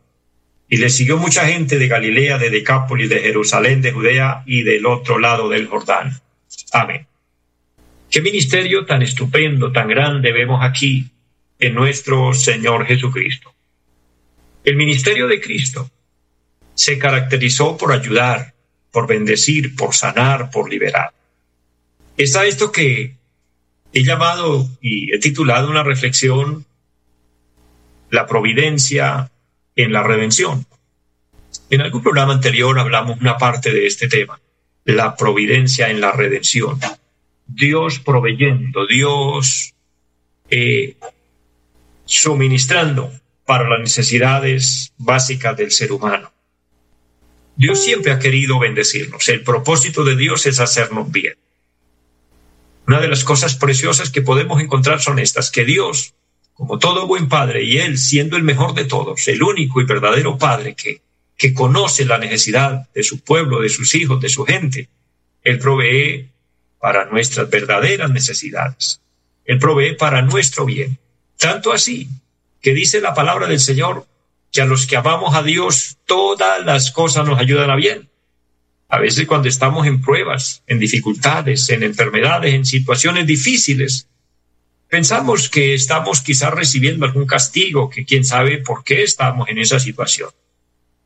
Y 0.70 0.78
le 0.78 0.90
siguió 0.90 1.18
mucha 1.18 1.48
gente 1.48 1.78
de 1.78 1.88
Galilea, 1.88 2.38
de 2.38 2.50
Decápolis, 2.50 3.10
de 3.10 3.20
Jerusalén, 3.20 3.82
de 3.82 3.92
Judea 3.92 4.44
y 4.46 4.64
del 4.64 4.86
otro 4.86 5.20
lado 5.20 5.50
del 5.50 5.68
Jordán. 5.68 6.22
Amén. 6.72 7.08
Qué 8.10 8.22
ministerio 8.22 8.86
tan 8.86 9.02
estupendo, 9.02 9.72
tan 9.72 9.88
grande 9.88 10.32
vemos 10.32 10.64
aquí 10.64 11.10
en 11.60 11.74
nuestro 11.74 12.34
Señor 12.34 12.86
Jesucristo. 12.86 13.54
El 14.64 14.76
ministerio 14.76 15.28
de 15.28 15.40
Cristo 15.40 15.90
se 16.74 16.98
caracterizó 16.98 17.78
por 17.78 17.94
ayudar, 17.94 18.54
por 18.92 19.08
bendecir, 19.08 19.76
por 19.76 19.94
sanar, 19.94 20.52
por 20.52 20.70
liberar. 20.70 21.14
Está 22.18 22.46
esto 22.46 22.72
que 22.72 23.16
he 23.94 24.04
llamado 24.04 24.70
y 24.82 25.14
he 25.14 25.20
titulado 25.20 25.70
una 25.70 25.84
reflexión 25.84 26.66
La 28.10 28.28
providencia 28.28 29.32
en 29.76 29.94
la 29.94 30.04
redención. 30.04 30.66
En 31.70 31.82
algún 31.82 32.04
programa 32.04 32.34
anterior 32.34 32.78
hablamos 32.78 33.20
una 33.22 33.38
parte 33.38 33.72
de 33.72 33.88
este 33.88 34.08
tema, 34.08 34.40
la 34.86 35.16
providencia 35.16 35.90
en 35.90 36.02
la 36.02 36.12
redención. 36.12 36.80
Dios 37.48 38.00
proveyendo, 38.00 38.86
Dios 38.86 39.74
eh, 40.50 40.96
suministrando 42.06 43.12
para 43.46 43.70
las 43.70 43.80
necesidades 43.80 44.94
básicas 44.98 45.56
del 45.58 45.72
ser 45.72 45.92
humano. 45.92 46.32
Dios 47.56 47.84
siempre 47.84 48.12
ha 48.12 48.20
querido 48.20 48.60
bendecirnos. 48.60 49.28
El 49.30 49.44
propósito 49.44 50.04
de 50.04 50.16
Dios 50.16 50.46
es 50.46 50.60
hacernos 50.60 51.12
bien. 51.12 51.36
Una 52.92 53.00
de 53.00 53.08
las 53.08 53.24
cosas 53.24 53.56
preciosas 53.56 54.10
que 54.10 54.22
podemos 54.22 54.62
encontrar 54.62 55.00
son 55.00 55.18
estas, 55.18 55.50
que 55.50 55.64
Dios, 55.64 56.14
como 56.52 56.78
todo 56.78 57.08
buen 57.08 57.30
padre, 57.30 57.64
y 57.64 57.78
Él 57.78 57.98
siendo 57.98 58.36
el 58.36 58.44
mejor 58.44 58.74
de 58.74 58.84
todos, 58.84 59.30
el 59.30 59.42
único 59.44 59.80
y 59.80 59.86
verdadero 59.86 60.38
padre 60.38 60.76
que, 60.76 61.02
que 61.38 61.54
conoce 61.54 62.04
la 62.04 62.18
necesidad 62.18 62.90
de 62.94 63.04
su 63.04 63.22
pueblo, 63.22 63.62
de 63.62 63.70
sus 63.70 63.96
hijos, 63.96 64.20
de 64.20 64.28
su 64.28 64.44
gente, 64.44 64.90
Él 65.42 65.58
provee 65.58 66.32
para 66.82 67.06
nuestras 67.06 67.50
verdaderas 67.50 68.12
necesidades. 68.12 69.00
Él 69.46 69.58
provee 69.58 69.96
para 69.96 70.22
nuestro 70.22 70.66
bien. 70.66 71.00
Tanto 71.38 71.72
así 71.72 72.10
que 72.62 72.74
dice 72.74 73.00
la 73.00 73.14
palabra 73.14 73.48
del 73.48 73.62
Señor 73.62 74.06
que 74.52 74.62
a 74.62 74.66
los 74.66 74.86
que 74.86 74.98
amamos 74.98 75.34
a 75.34 75.44
Dios 75.44 75.98
todas 76.06 76.66
las 76.66 76.92
cosas 76.92 77.26
nos 77.26 77.40
ayudan 77.40 77.70
a 77.70 77.78
bien. 77.78 78.11
A 78.92 79.00
veces 79.00 79.26
cuando 79.26 79.48
estamos 79.48 79.88
en 79.88 80.02
pruebas, 80.02 80.64
en 80.68 80.78
dificultades, 80.78 81.70
en 81.70 81.82
enfermedades, 81.82 82.54
en 82.54 82.66
situaciones 82.66 83.26
difíciles, 83.26 84.08
pensamos 84.90 85.50
que 85.50 85.74
estamos 85.74 86.22
quizás 86.22 86.54
recibiendo 86.54 87.06
algún 87.06 87.26
castigo, 87.26 87.90
que 87.90 88.06
quién 88.06 88.26
sabe 88.26 88.58
por 88.60 88.84
qué 88.84 89.02
estamos 89.02 89.50
en 89.50 89.58
esa 89.58 89.80
situación. 89.80 90.30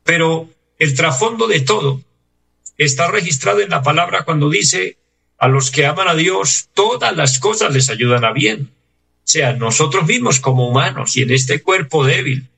Pero 0.02 0.50
el 0.78 0.94
trasfondo 0.94 1.46
de 1.46 1.60
todo 1.60 2.02
está 2.76 3.08
registrado 3.10 3.60
en 3.60 3.70
la 3.70 3.82
palabra 3.82 4.24
cuando 4.24 4.50
dice, 4.50 4.98
a 5.38 5.48
los 5.48 5.70
que 5.70 5.86
aman 5.86 6.08
a 6.08 6.14
Dios, 6.14 6.68
todas 6.74 7.16
las 7.16 7.38
cosas 7.38 7.72
les 7.72 7.88
ayudan 7.88 8.24
a 8.24 8.32
bien 8.32 8.76
sea 9.26 9.54
nosotros 9.54 10.06
mismos 10.06 10.38
como 10.38 10.68
humanos 10.68 11.16
y 11.16 11.22
en 11.22 11.32
este 11.32 11.60
cuerpo 11.60 12.06
débil, 12.06 12.48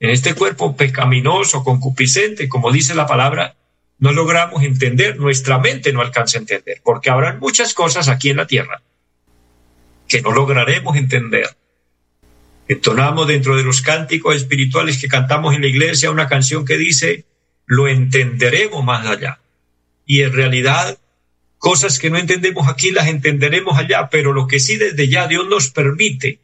en 0.00 0.08
este 0.08 0.34
cuerpo 0.34 0.74
pecaminoso, 0.74 1.62
concupiscente, 1.62 2.48
como 2.48 2.72
dice 2.72 2.94
la 2.94 3.06
palabra, 3.06 3.54
no 3.98 4.12
logramos 4.12 4.62
entender, 4.62 5.18
nuestra 5.18 5.58
mente 5.58 5.92
no 5.92 6.00
alcanza 6.00 6.38
a 6.38 6.40
entender, 6.40 6.80
porque 6.84 7.10
habrán 7.10 7.38
muchas 7.38 7.74
cosas 7.74 8.08
aquí 8.08 8.30
en 8.30 8.36
la 8.36 8.46
tierra 8.46 8.82
que 10.08 10.22
no 10.22 10.32
lograremos 10.32 10.96
entender. 10.96 11.48
Entonamos 12.68 13.26
dentro 13.26 13.56
de 13.56 13.62
los 13.62 13.80
cánticos 13.80 14.36
espirituales 14.36 15.00
que 15.00 15.08
cantamos 15.08 15.54
en 15.54 15.62
la 15.62 15.68
iglesia 15.68 16.10
una 16.10 16.28
canción 16.28 16.64
que 16.64 16.76
dice, 16.76 17.24
lo 17.64 17.88
entenderemos 17.88 18.84
más 18.84 19.06
allá. 19.06 19.40
Y 20.04 20.22
en 20.22 20.32
realidad 20.32 20.98
Cosas 21.58 21.98
que 21.98 22.10
no 22.10 22.18
entendemos 22.18 22.68
aquí 22.68 22.90
las 22.90 23.08
entenderemos 23.08 23.78
allá, 23.78 24.08
pero 24.10 24.32
lo 24.32 24.46
que 24.46 24.60
sí 24.60 24.76
desde 24.76 25.08
ya 25.08 25.26
Dios 25.26 25.48
nos 25.48 25.70
permite 25.70 26.38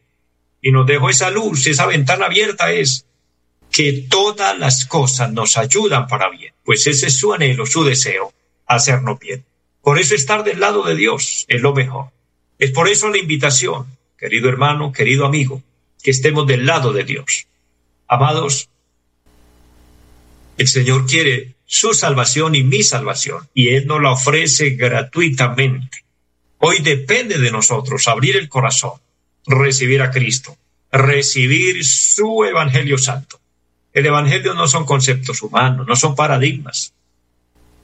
y 0.61 0.71
nos 0.71 0.87
dejó 0.87 1.11
esa 1.11 1.31
luz, 1.31 1.67
esa 1.67 1.87
ventana 1.87 2.27
abierta 2.27 2.73
es 2.73 3.07
que 3.73 4.05
todas 4.09 4.57
las 4.59 4.85
cosas 4.85 5.33
nos 5.33 5.57
ayudan 5.57 6.07
para 6.07 6.29
bien, 6.29 6.53
pues 6.63 6.87
ese 6.87 7.07
es 7.07 7.17
su 7.17 7.33
anhelo, 7.33 7.65
su 7.65 7.85
deseo, 7.85 8.33
hacernos 8.67 9.19
bien. 9.19 9.45
Por 9.81 9.99
eso 9.99 10.15
estar 10.15 10.45
del 10.45 10.61
lado 10.61 10.85
de 10.85 10.95
Dios 10.95 11.47
es 11.49 11.61
lo 11.61 11.75
mejor. 11.75 12.11
Es 12.59 12.71
por 12.71 12.89
eso 12.89 13.09
la 13.09 13.19
invitación, 13.19 13.87
querido 14.19 14.49
hermano, 14.49 14.93
querido 14.93 15.25
amigo, 15.25 15.63
que 16.03 16.11
estemos 16.11 16.47
del 16.47 16.67
lado 16.67 16.93
de 16.93 17.05
Dios. 17.05 17.47
Amados, 18.07 18.69
el 20.59 20.69
Señor 20.69 21.07
quiere 21.07 21.55
su 21.65 21.95
salvación 21.95 22.55
y 22.55 22.63
mi 22.63 22.83
salvación, 22.83 23.49
y 23.55 23.71
Él 23.71 23.87
nos 23.87 24.03
la 24.03 24.13
ofrece 24.13 24.71
gratuitamente. 24.71 26.05
Hoy 26.59 26.81
depende 26.81 27.39
de 27.39 27.51
nosotros 27.51 28.07
abrir 28.07 28.37
el 28.37 28.51
corazón, 28.51 29.01
recibir 29.47 30.03
a 30.03 30.11
Cristo, 30.11 30.57
recibir 30.93 31.85
su 31.85 32.45
Evangelio 32.45 32.99
Santo. 32.99 33.42
El 33.93 34.07
Evangelio 34.07 34.55
no 34.55 34.67
son 34.67 34.85
conceptos 34.85 35.43
humanos, 35.43 35.87
no 35.87 35.97
son 35.97 36.15
paradigmas, 36.15 36.95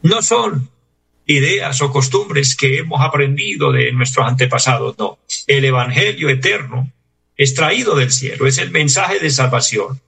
no 0.02 0.22
son 0.22 0.70
ideas 1.26 1.82
o 1.82 1.90
costumbres 1.90 2.56
que 2.56 2.78
hemos 2.78 3.00
aprendido 3.02 3.72
de 3.72 3.92
nuestros 3.92 4.26
antepasados, 4.26 4.96
no. 4.98 5.18
El 5.46 5.64
Evangelio 5.64 6.28
eterno 6.28 6.90
es 7.36 7.54
traído 7.54 7.94
del 7.94 8.10
cielo, 8.10 8.46
es 8.46 8.58
el 8.58 8.70
mensaje 8.70 9.20
de 9.20 9.30
salvación 9.30 10.00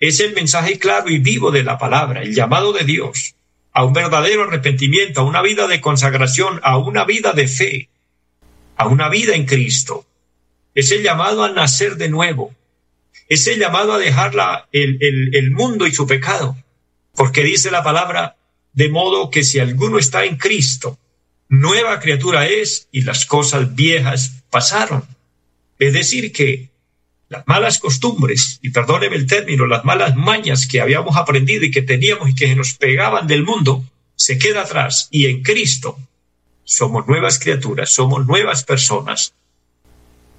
es 0.00 0.20
el 0.20 0.32
mensaje 0.34 0.78
claro 0.78 1.10
y 1.10 1.18
vivo 1.18 1.50
de 1.50 1.64
la 1.64 1.78
palabra, 1.78 2.22
el 2.22 2.34
llamado 2.34 2.72
de 2.72 2.84
Dios 2.84 3.34
a 3.72 3.84
un 3.84 3.92
verdadero 3.92 4.44
arrepentimiento, 4.44 5.20
a 5.20 5.24
una 5.24 5.42
vida 5.42 5.66
de 5.68 5.80
consagración, 5.80 6.60
a 6.62 6.78
una 6.78 7.04
vida 7.04 7.32
de 7.32 7.46
fe, 7.46 7.88
a 8.76 8.86
una 8.86 9.08
vida 9.08 9.34
en 9.34 9.44
Cristo. 9.44 10.04
Es 10.74 10.90
el 10.90 11.02
llamado 11.02 11.44
a 11.44 11.50
nacer 11.50 11.96
de 11.96 12.08
nuevo. 12.08 12.54
Es 13.28 13.46
el 13.46 13.58
llamado 13.58 13.92
a 13.92 13.98
dejar 13.98 14.32
el, 14.72 14.98
el 15.34 15.50
mundo 15.50 15.86
y 15.86 15.92
su 15.92 16.06
pecado. 16.06 16.56
Porque 17.14 17.42
dice 17.42 17.70
la 17.70 17.82
palabra, 17.82 18.36
de 18.72 18.88
modo 18.88 19.30
que 19.30 19.42
si 19.42 19.58
alguno 19.58 19.98
está 19.98 20.24
en 20.24 20.36
Cristo, 20.36 20.98
nueva 21.48 21.98
criatura 22.00 22.46
es 22.46 22.88
y 22.92 23.02
las 23.02 23.26
cosas 23.26 23.74
viejas 23.74 24.44
pasaron. 24.50 25.04
Es 25.78 25.92
decir, 25.92 26.32
que 26.32 26.70
las 27.28 27.46
malas 27.46 27.78
costumbres, 27.78 28.58
y 28.62 28.70
perdóneme 28.70 29.16
el 29.16 29.26
término, 29.26 29.66
las 29.66 29.84
malas 29.84 30.16
mañas 30.16 30.66
que 30.66 30.80
habíamos 30.80 31.16
aprendido 31.16 31.64
y 31.64 31.70
que 31.70 31.82
teníamos 31.82 32.30
y 32.30 32.34
que 32.34 32.54
nos 32.54 32.74
pegaban 32.74 33.26
del 33.26 33.44
mundo, 33.44 33.84
se 34.16 34.38
queda 34.38 34.62
atrás 34.62 35.08
y 35.10 35.26
en 35.26 35.42
Cristo 35.42 35.98
somos 36.64 37.06
nuevas 37.06 37.38
criaturas, 37.38 37.90
somos 37.90 38.26
nuevas 38.26 38.64
personas, 38.64 39.34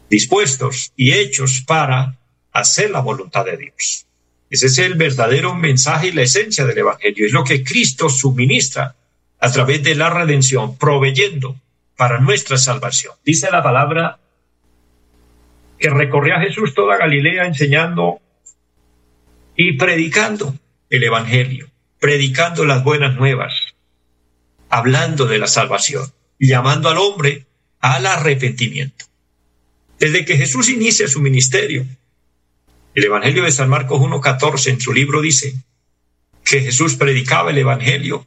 dispuestos 0.09 0.91
y 0.95 1.13
hechos 1.13 1.63
para 1.65 2.18
hacer 2.51 2.91
la 2.91 2.99
voluntad 2.99 3.45
de 3.45 3.57
Dios. 3.57 4.05
Ese 4.49 4.65
es 4.67 4.77
el 4.79 4.95
verdadero 4.95 5.53
mensaje 5.53 6.07
y 6.07 6.11
la 6.11 6.23
esencia 6.23 6.65
del 6.65 6.77
Evangelio. 6.77 7.25
Es 7.25 7.31
lo 7.31 7.43
que 7.43 7.63
Cristo 7.63 8.09
suministra 8.09 8.95
a 9.39 9.51
través 9.51 9.83
de 9.83 9.95
la 9.95 10.09
redención, 10.09 10.77
proveyendo 10.77 11.55
para 11.95 12.19
nuestra 12.19 12.57
salvación. 12.57 13.13
Dice 13.23 13.49
la 13.51 13.61
palabra 13.61 14.19
que 15.77 15.89
recorría 15.89 16.39
Jesús 16.41 16.73
toda 16.73 16.97
Galilea 16.97 17.45
enseñando 17.45 18.19
y 19.55 19.73
predicando 19.73 20.55
el 20.89 21.03
Evangelio, 21.03 21.69
predicando 21.99 22.65
las 22.65 22.83
buenas 22.83 23.15
nuevas, 23.15 23.53
hablando 24.69 25.25
de 25.25 25.37
la 25.37 25.47
salvación, 25.47 26.11
llamando 26.39 26.89
al 26.89 26.97
hombre 26.97 27.45
al 27.79 28.05
arrepentimiento. 28.05 29.05
Desde 29.99 30.25
que 30.25 30.37
Jesús 30.37 30.69
inicia 30.69 31.07
su 31.07 31.21
ministerio, 31.21 31.85
el 32.95 33.03
Evangelio 33.03 33.43
de 33.43 33.51
San 33.51 33.69
Marcos 33.69 33.99
1.14 34.01 34.71
en 34.71 34.81
su 34.81 34.93
libro 34.93 35.21
dice 35.21 35.53
que 36.43 36.61
Jesús 36.61 36.95
predicaba 36.95 37.51
el 37.51 37.57
Evangelio 37.59 38.25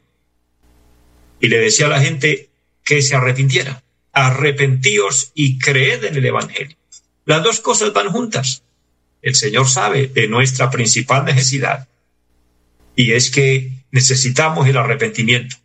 y 1.39 1.47
le 1.47 1.57
decía 1.57 1.87
a 1.87 1.89
la 1.89 2.01
gente 2.01 2.49
que 2.83 3.01
se 3.01 3.15
arrepintiera. 3.15 3.83
Arrepentíos 4.13 5.31
y 5.33 5.57
creed 5.57 6.05
en 6.05 6.15
el 6.15 6.25
Evangelio. 6.25 6.77
Las 7.25 7.43
dos 7.43 7.59
cosas 7.59 7.93
van 7.93 8.09
juntas. 8.09 8.63
El 9.21 9.35
Señor 9.35 9.67
sabe 9.67 10.07
de 10.07 10.27
nuestra 10.27 10.69
principal 10.69 11.25
necesidad 11.25 11.87
y 12.95 13.13
es 13.13 13.31
que 13.31 13.71
necesitamos 13.91 14.67
el 14.67 14.77
arrepentimiento. 14.77 15.57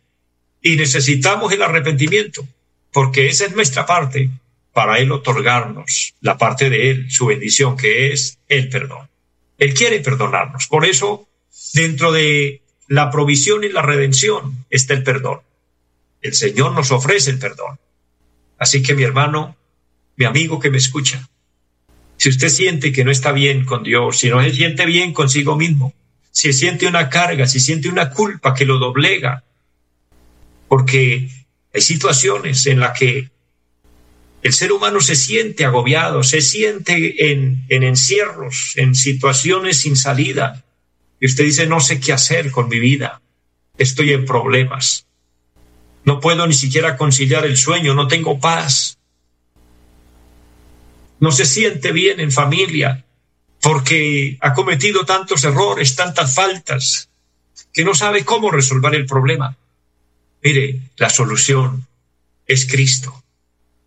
Y 0.61 0.75
necesitamos 0.75 1.53
el 1.53 1.61
arrepentimiento 1.61 2.45
porque 2.91 3.27
esa 3.27 3.45
es 3.45 3.55
nuestra 3.55 3.85
parte 3.85 4.29
para 4.73 4.97
Él 4.99 5.11
otorgarnos 5.11 6.13
la 6.21 6.37
parte 6.37 6.69
de 6.69 6.91
Él, 6.91 7.11
su 7.11 7.25
bendición, 7.25 7.75
que 7.75 8.11
es 8.11 8.39
el 8.47 8.69
perdón. 8.69 9.09
Él 9.57 9.73
quiere 9.73 9.99
perdonarnos. 9.99 10.67
Por 10.67 10.85
eso, 10.85 11.27
dentro 11.73 12.11
de 12.11 12.61
la 12.87 13.11
provisión 13.11 13.63
y 13.63 13.69
la 13.69 13.81
redención 13.81 14.65
está 14.69 14.93
el 14.93 15.03
perdón. 15.03 15.41
El 16.21 16.33
Señor 16.33 16.73
nos 16.73 16.91
ofrece 16.91 17.31
el 17.31 17.39
perdón. 17.39 17.79
Así 18.57 18.81
que 18.81 18.93
mi 18.93 19.03
hermano, 19.03 19.55
mi 20.17 20.25
amigo 20.25 20.59
que 20.59 20.69
me 20.69 20.77
escucha, 20.77 21.29
si 22.17 22.29
usted 22.29 22.49
siente 22.49 22.91
que 22.91 23.05
no 23.05 23.11
está 23.11 23.31
bien 23.31 23.63
con 23.63 23.83
Dios, 23.83 24.19
si 24.19 24.29
no 24.29 24.43
se 24.43 24.51
siente 24.51 24.85
bien 24.85 25.13
consigo 25.13 25.55
mismo, 25.55 25.93
si 26.31 26.51
siente 26.51 26.87
una 26.87 27.09
carga, 27.09 27.47
si 27.47 27.59
siente 27.59 27.87
una 27.87 28.09
culpa 28.09 28.53
que 28.53 28.65
lo 28.65 28.77
doblega, 28.77 29.43
porque 30.67 31.29
hay 31.73 31.81
situaciones 31.81 32.65
en 32.65 32.81
las 32.81 32.97
que 32.97 33.29
el 34.41 34.53
ser 34.53 34.71
humano 34.71 35.01
se 35.01 35.15
siente 35.15 35.65
agobiado, 35.65 36.23
se 36.23 36.41
siente 36.41 37.31
en, 37.31 37.65
en 37.67 37.83
encierros, 37.83 38.73
en 38.75 38.95
situaciones 38.95 39.81
sin 39.81 39.95
salida. 39.95 40.63
Y 41.19 41.25
usted 41.25 41.43
dice, 41.43 41.67
no 41.67 41.79
sé 41.79 41.99
qué 41.99 42.13
hacer 42.13 42.51
con 42.51 42.69
mi 42.69 42.79
vida. 42.79 43.21
Estoy 43.77 44.13
en 44.13 44.25
problemas. 44.25 45.05
No 46.05 46.19
puedo 46.21 46.47
ni 46.47 46.53
siquiera 46.53 46.95
conciliar 46.95 47.45
el 47.45 47.57
sueño, 47.57 47.93
no 47.93 48.07
tengo 48.07 48.39
paz. 48.39 48.97
No 51.19 51.31
se 51.31 51.45
siente 51.45 51.91
bien 51.91 52.21
en 52.21 52.31
familia 52.31 53.05
porque 53.61 54.37
ha 54.39 54.53
cometido 54.53 55.05
tantos 55.05 55.43
errores, 55.43 55.95
tantas 55.95 56.33
faltas, 56.33 57.09
que 57.73 57.83
no 57.83 57.93
sabe 57.93 58.23
cómo 58.23 58.51
resolver 58.51 58.95
el 58.95 59.05
problema. 59.05 59.57
Mire, 60.41 60.79
la 60.95 61.09
solución 61.09 61.85
es 62.47 62.65
Cristo. 62.65 63.21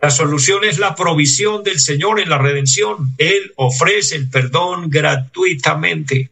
La 0.03 0.11
solución 0.11 0.65
es 0.65 0.81
la 0.81 0.97
provisión 0.97 1.63
del 1.63 1.79
Señor 1.79 2.19
en 2.19 2.29
la 2.29 2.37
redención. 2.37 3.15
Él 3.19 3.53
ofrece 3.55 4.17
el 4.17 4.29
perdón 4.29 4.91
gratuitamente. 4.91 6.29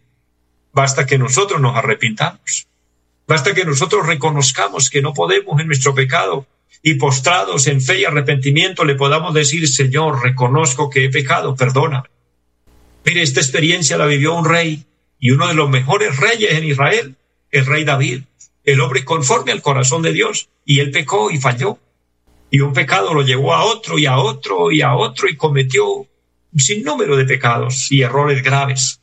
Basta 0.73 1.07
que 1.07 1.19
nosotros 1.19 1.61
nos 1.61 1.77
arrepintamos. 1.77 2.67
Basta 3.29 3.55
que 3.55 3.65
nosotros 3.65 4.09
reconozcamos 4.09 4.91
que 4.91 5.03
no 5.03 5.15
podemos 5.15 5.61
en 5.61 5.69
nuestro 5.69 5.95
pecado 5.95 6.49
y 6.83 6.95
postrados 6.95 7.69
en 7.69 7.81
fe 7.81 8.01
y 8.01 8.05
arrepentimiento 8.05 8.85
le 8.85 8.97
podamos 8.97 9.35
decir, 9.35 9.69
Señor, 9.69 10.21
reconozco 10.21 10.91
que 10.91 11.05
he 11.05 11.11
pecado, 11.11 11.55
perdóname. 11.55 12.09
Mire, 13.05 13.23
esta 13.23 13.39
experiencia 13.39 13.97
la 13.97 14.07
vivió 14.07 14.35
un 14.35 14.47
rey 14.47 14.85
y 15.21 15.31
uno 15.31 15.47
de 15.47 15.55
los 15.55 15.71
mejores 15.71 16.17
reyes 16.17 16.55
en 16.55 16.65
Israel, 16.65 17.15
el 17.53 17.67
rey 17.67 17.85
David, 17.85 18.23
el 18.65 18.81
hombre 18.81 19.05
conforme 19.05 19.53
al 19.53 19.63
corazón 19.63 20.03
de 20.03 20.13
Dios, 20.13 20.49
y 20.65 20.81
él 20.81 20.91
pecó 20.91 21.31
y 21.31 21.39
falló 21.39 21.79
y 22.51 22.61
un 22.61 22.73
pecado 22.73 23.15
lo 23.15 23.23
llevó 23.23 23.55
a 23.55 23.65
otro 23.65 23.99
y 23.99 24.07
a 24.07 24.19
otro 24.19 24.73
y 24.73 24.83
a 24.83 24.95
otro 24.95 25.29
y 25.29 25.37
cometió 25.37 25.87
un 25.89 26.59
sinnúmero 26.59 27.17
de 27.17 27.25
pecados 27.25 27.93
y 27.93 28.03
errores 28.03 28.43
graves. 28.43 29.01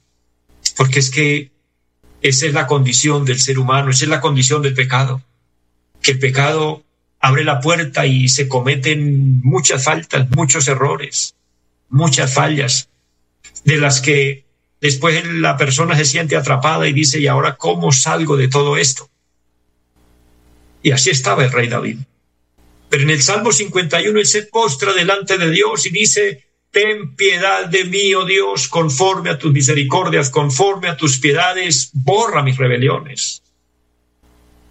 Porque 0.75 0.99
es 0.99 1.09
que 1.09 1.51
esa 2.21 2.45
es 2.45 2.53
la 2.53 2.67
condición 2.67 3.23
del 3.23 3.39
ser 3.39 3.57
humano, 3.57 3.91
esa 3.91 4.03
es 4.03 4.09
la 4.09 4.19
condición 4.19 4.61
del 4.61 4.73
pecado. 4.73 5.21
Que 6.01 6.11
el 6.11 6.19
pecado 6.19 6.83
abre 7.19 7.45
la 7.45 7.61
puerta 7.61 8.05
y 8.05 8.27
se 8.27 8.47
cometen 8.47 9.41
muchas 9.43 9.85
faltas, 9.85 10.29
muchos 10.31 10.67
errores, 10.67 11.35
muchas 11.89 12.33
fallas, 12.33 12.89
de 13.63 13.77
las 13.77 14.01
que 14.01 14.45
después 14.81 15.25
la 15.25 15.57
persona 15.57 15.95
se 15.95 16.05
siente 16.05 16.35
atrapada 16.35 16.87
y 16.87 16.93
dice, 16.93 17.19
¿y 17.19 17.27
ahora 17.27 17.55
cómo 17.55 17.91
salgo 17.93 18.35
de 18.35 18.49
todo 18.49 18.77
esto? 18.77 19.09
Y 20.83 20.91
así 20.91 21.09
estaba 21.09 21.45
el 21.45 21.51
rey 21.51 21.67
David. 21.67 21.99
Pero 22.89 23.03
en 23.03 23.09
el 23.09 23.21
Salmo 23.21 23.51
51 23.51 24.19
él 24.19 24.25
se 24.25 24.43
postra 24.43 24.93
delante 24.93 25.37
de 25.37 25.49
Dios 25.51 25.85
y 25.85 25.89
dice, 25.89 26.47
ten 26.71 27.15
piedad 27.15 27.65
de 27.65 27.85
mí, 27.85 28.13
oh 28.13 28.25
Dios, 28.25 28.67
conforme 28.67 29.29
a 29.29 29.37
tus 29.37 29.51
misericordias, 29.51 30.29
conforme 30.29 30.87
a 30.87 30.97
tus 30.97 31.19
piedades, 31.19 31.89
borra 31.93 32.43
mis 32.43 32.57
rebeliones. 32.57 33.41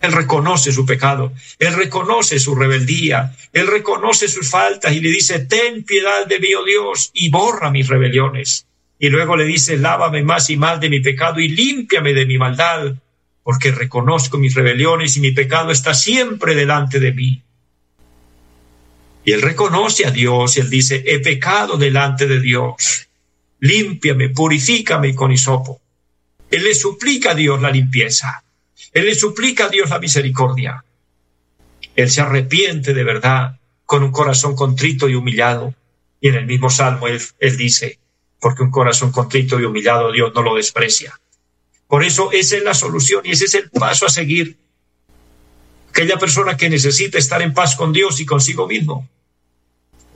Él 0.01 0.13
reconoce 0.13 0.73
su 0.73 0.85
pecado, 0.85 1.33
él 1.59 1.75
reconoce 1.75 2.39
su 2.39 2.55
rebeldía, 2.55 3.35
él 3.53 3.67
reconoce 3.67 4.29
sus 4.29 4.51
faltas 4.51 4.93
y 4.93 5.01
le 5.01 5.09
dice, 5.09 5.41
ten 5.41 5.85
piedad 5.85 6.27
de 6.27 6.39
mí, 6.39 6.55
oh 6.55 6.65
Dios, 6.65 7.11
y 7.15 7.31
borra 7.31 7.71
mis 7.71 7.89
rebeliones. 7.89 8.67
Y 8.99 9.09
luego 9.09 9.37
le 9.37 9.45
dice, 9.45 9.77
lávame 9.77 10.23
más 10.23 10.49
y 10.51 10.57
más 10.57 10.81
de 10.81 10.91
mi 10.91 11.01
pecado 11.01 11.41
y 11.41 11.49
límpiame 11.49 12.15
de 12.15 12.27
mi 12.27 12.39
maldad, 12.39 12.95
porque 13.43 13.73
reconozco 13.73 14.39
mis 14.39 14.55
rebeliones 14.55 15.17
y 15.17 15.21
mi 15.21 15.33
pecado 15.33 15.71
está 15.71 15.93
siempre 15.95 16.55
delante 16.55 17.01
de 17.01 17.13
mí. 17.13 17.43
Y 19.27 19.33
él 19.33 19.43
reconoce 19.43 20.07
a 20.07 20.13
Dios 20.13 20.57
y 20.57 20.61
él 20.61 20.71
dice, 20.71 21.03
he 21.05 21.19
pecado 21.19 21.77
delante 21.77 22.29
de 22.29 22.41
Dios. 22.41 23.09
Límpiame, 23.59 24.29
purifícame 24.29 25.17
con 25.17 25.33
hisopo. 25.33 25.81
Él 26.49 26.63
le 26.63 26.73
suplica 26.77 27.33
a 27.33 27.35
Dios 27.35 27.61
la 27.61 27.73
limpieza. 27.73 28.45
Él 28.93 29.07
le 29.07 29.17
suplica 29.17 29.65
a 29.65 29.69
Dios 29.69 29.91
la 29.91 29.99
misericordia. 29.99 30.85
Él 31.97 32.09
se 32.09 32.21
arrepiente 32.21 32.95
de 32.95 33.03
verdad 33.03 33.59
con 33.85 34.05
un 34.05 34.13
corazón 34.13 34.55
contrito 34.55 35.09
y 35.09 35.17
humillado. 35.17 35.75
Y 36.21 36.29
en 36.29 36.37
el 36.37 36.47
mismo 36.47 36.71
salmo 36.71 37.09
él, 37.09 37.21
él 37.41 37.57
dice, 37.57 37.99
porque 38.41 38.63
un 38.63 38.71
corazón 38.71 39.11
contrito 39.11 39.59
y 39.59 39.65
humillado 39.65 40.13
Dios 40.13 40.31
no 40.37 40.43
lo 40.43 40.55
desprecia. 40.55 41.19
Por 41.89 42.05
eso 42.05 42.31
esa 42.31 42.59
es 42.59 42.63
la 42.63 42.75
solución 42.75 43.23
y 43.25 43.33
ese 43.33 43.47
es 43.47 43.55
el 43.57 43.71
paso 43.71 44.07
a 44.07 44.09
seguir. 44.09 44.57
Aquella 45.91 46.17
persona 46.17 46.57
que 46.57 46.71
necesita 46.71 47.19
estar 47.19 47.43
en 47.43 47.53
paz 47.53 47.75
con 47.75 47.93
Dios 47.93 48.21
y 48.21 48.27
consigo 48.27 48.69
mismo, 48.69 49.09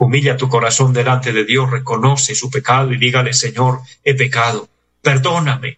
Humilla 0.01 0.35
tu 0.35 0.49
corazón 0.49 0.93
delante 0.93 1.31
de 1.31 1.45
Dios, 1.45 1.69
reconoce 1.69 2.33
su 2.33 2.49
pecado 2.49 2.91
y 2.91 2.97
dígale, 2.97 3.33
Señor, 3.33 3.81
he 4.03 4.15
pecado, 4.15 4.67
perdóname. 4.99 5.77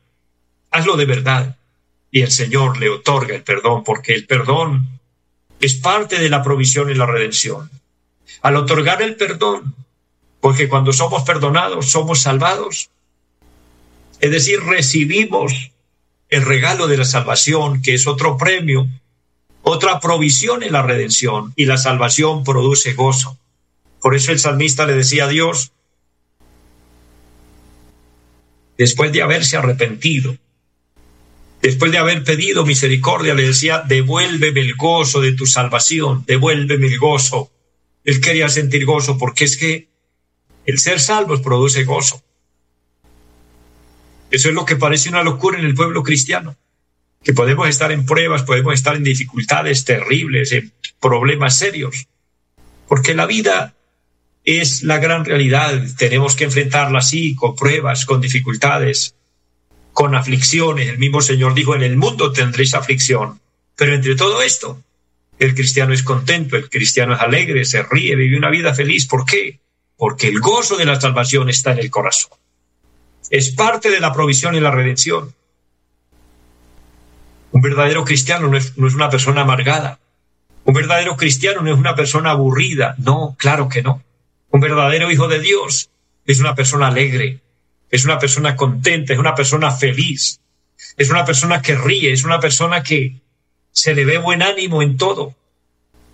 Hazlo 0.72 0.96
de 0.96 1.04
verdad. 1.04 1.58
Y 2.10 2.22
el 2.22 2.32
Señor 2.32 2.78
le 2.78 2.90
otorga 2.90 3.36
el 3.36 3.44
perdón, 3.44 3.84
porque 3.84 4.14
el 4.14 4.26
perdón 4.26 4.88
es 5.60 5.74
parte 5.74 6.20
de 6.20 6.30
la 6.30 6.42
provisión 6.42 6.90
y 6.90 6.94
la 6.94 7.06
redención. 7.06 7.70
Al 8.42 8.56
otorgar 8.56 9.02
el 9.02 9.18
perdón, 9.18 9.76
porque 10.40 10.70
cuando 10.70 10.94
somos 10.94 11.24
perdonados 11.24 11.92
somos 11.92 12.22
salvados, 12.22 12.90
es 14.22 14.32
decir, 14.32 14.62
recibimos 14.62 15.72
el 16.30 16.46
regalo 16.46 16.88
de 16.88 16.96
la 16.96 17.06
salvación, 17.06 17.82
que 17.82 17.94
es 17.94 18.08
otro 18.08 18.38
premio, 18.38 18.88
otra 19.64 20.00
provisión 20.00 20.64
en 20.64 20.72
la 20.72 20.82
redención, 20.82 21.52
y 21.58 21.66
la 21.66 21.76
salvación 21.76 22.46
produce 22.46 22.94
gozo. 22.94 23.38
Por 24.04 24.16
eso 24.16 24.32
el 24.32 24.38
salmista 24.38 24.86
le 24.86 24.94
decía 24.94 25.26
a 25.26 25.30
Dios, 25.30 25.72
después 28.78 29.12
de 29.12 29.24
haberse 29.24 29.58
arrepentido, 29.58 30.38
Después 31.64 31.94
de 31.94 31.98
haber 31.98 32.26
pedido 32.26 32.66
misericordia, 32.66 33.34
le 33.34 33.48
decía, 33.48 33.84
devuélveme 33.88 34.60
el 34.60 34.76
gozo 34.76 35.22
de 35.22 35.32
tu 35.32 35.46
salvación, 35.46 36.26
devuélveme 36.28 36.88
el 36.88 37.00
gozo. 37.00 37.54
Él 38.04 38.20
quería 38.20 38.50
sentir 38.50 38.84
gozo 38.84 39.18
porque 39.18 39.46
es 39.46 39.56
que 39.56 39.88
el 40.66 40.78
ser 40.78 41.00
salvos 41.00 41.40
produce 41.40 41.86
gozo. 41.86 42.22
Eso 44.30 44.50
es 44.50 44.56
lo 44.56 44.66
que 44.66 44.76
parece 44.76 45.08
una 45.08 45.24
locura 45.24 45.58
en 45.58 45.66
el 45.66 45.74
pueblo 45.74 46.04
cristiano, 46.04 46.58
que 47.24 47.32
podemos 47.32 47.70
estar 47.70 47.94
en 47.94 48.06
pruebas, 48.06 48.44
podemos 48.44 48.74
estar 48.74 48.98
en 48.98 49.06
dificultades 49.06 49.86
terribles, 49.86 50.52
en 50.52 50.74
problemas 51.00 51.58
serios, 51.58 52.10
porque 52.90 53.14
la 53.14 53.26
vida 53.26 53.74
es 54.44 54.84
la 54.84 54.98
gran 54.98 55.26
realidad, 55.26 55.82
tenemos 55.98 56.36
que 56.36 56.44
enfrentarla 56.46 57.00
así, 57.00 57.36
con 57.36 57.56
pruebas, 57.56 58.06
con 58.06 58.22
dificultades, 58.22 59.16
con 59.94 60.16
aflicciones. 60.16 60.90
El 60.90 60.98
mismo 60.98 61.22
Señor 61.22 61.54
dijo, 61.54 61.76
en 61.76 61.84
el 61.84 61.98
mundo 61.98 62.32
tendréis 62.32 62.74
aflicción, 62.74 63.40
pero 63.76 63.94
entre 63.94 64.16
todo 64.16 64.42
esto, 64.42 64.82
el 65.40 65.56
cristiano 65.56 65.94
es 65.94 66.04
contento, 66.04 66.56
el 66.58 66.70
cristiano 66.70 67.16
es 67.16 67.22
alegre, 67.22 67.66
se 67.66 67.84
ríe, 67.84 68.16
vive 68.16 68.38
una 68.38 68.50
vida 68.50 68.74
feliz. 68.74 69.08
¿Por 69.08 69.26
qué? 69.26 69.60
Porque 69.98 70.28
el 70.28 70.40
gozo 70.40 70.78
de 70.78 70.86
la 70.86 71.00
salvación 71.00 71.50
está 71.50 71.72
en 71.72 71.80
el 71.80 71.90
corazón. 71.90 72.38
Es 73.30 73.52
parte 73.52 73.90
de 73.90 74.00
la 74.00 74.14
provisión 74.14 74.56
y 74.56 74.60
la 74.60 74.72
redención. 74.72 75.34
Un 77.52 77.62
verdadero 77.62 78.04
cristiano 78.04 78.48
no 78.48 78.58
es, 78.58 78.74
una 78.76 79.10
persona 79.10 79.42
amargada. 79.42 80.00
Un 80.66 80.74
verdadero 80.74 81.16
cristiano 81.16 81.62
no 81.62 81.72
es 81.72 81.78
una 81.78 81.96
persona 81.96 82.32
aburrida. 82.32 82.96
No, 82.98 83.36
claro 83.38 83.70
que 83.70 83.82
no. 83.82 84.02
Un 84.54 84.60
verdadero 84.60 85.12
hijo 85.12 85.28
de 85.28 85.40
Dios 85.40 85.90
es 86.28 86.40
una 86.40 86.54
persona 86.54 86.88
alegre, 86.88 87.40
es 87.90 88.06
una 88.06 88.20
persona 88.20 88.56
contenta, 88.56 89.12
es 89.12 89.18
una 89.18 89.34
persona 89.34 89.72
feliz, 89.72 90.40
es 90.96 91.10
una 91.10 91.26
persona 91.26 91.60
que 91.60 91.76
ríe, 91.76 92.12
es 92.12 92.24
una 92.24 92.40
persona 92.40 92.84
que 92.84 93.20
se 93.72 93.96
le 93.96 94.06
ve 94.06 94.20
buen 94.20 94.44
ánimo 94.44 94.84
en 94.84 94.96
todo, 94.96 95.34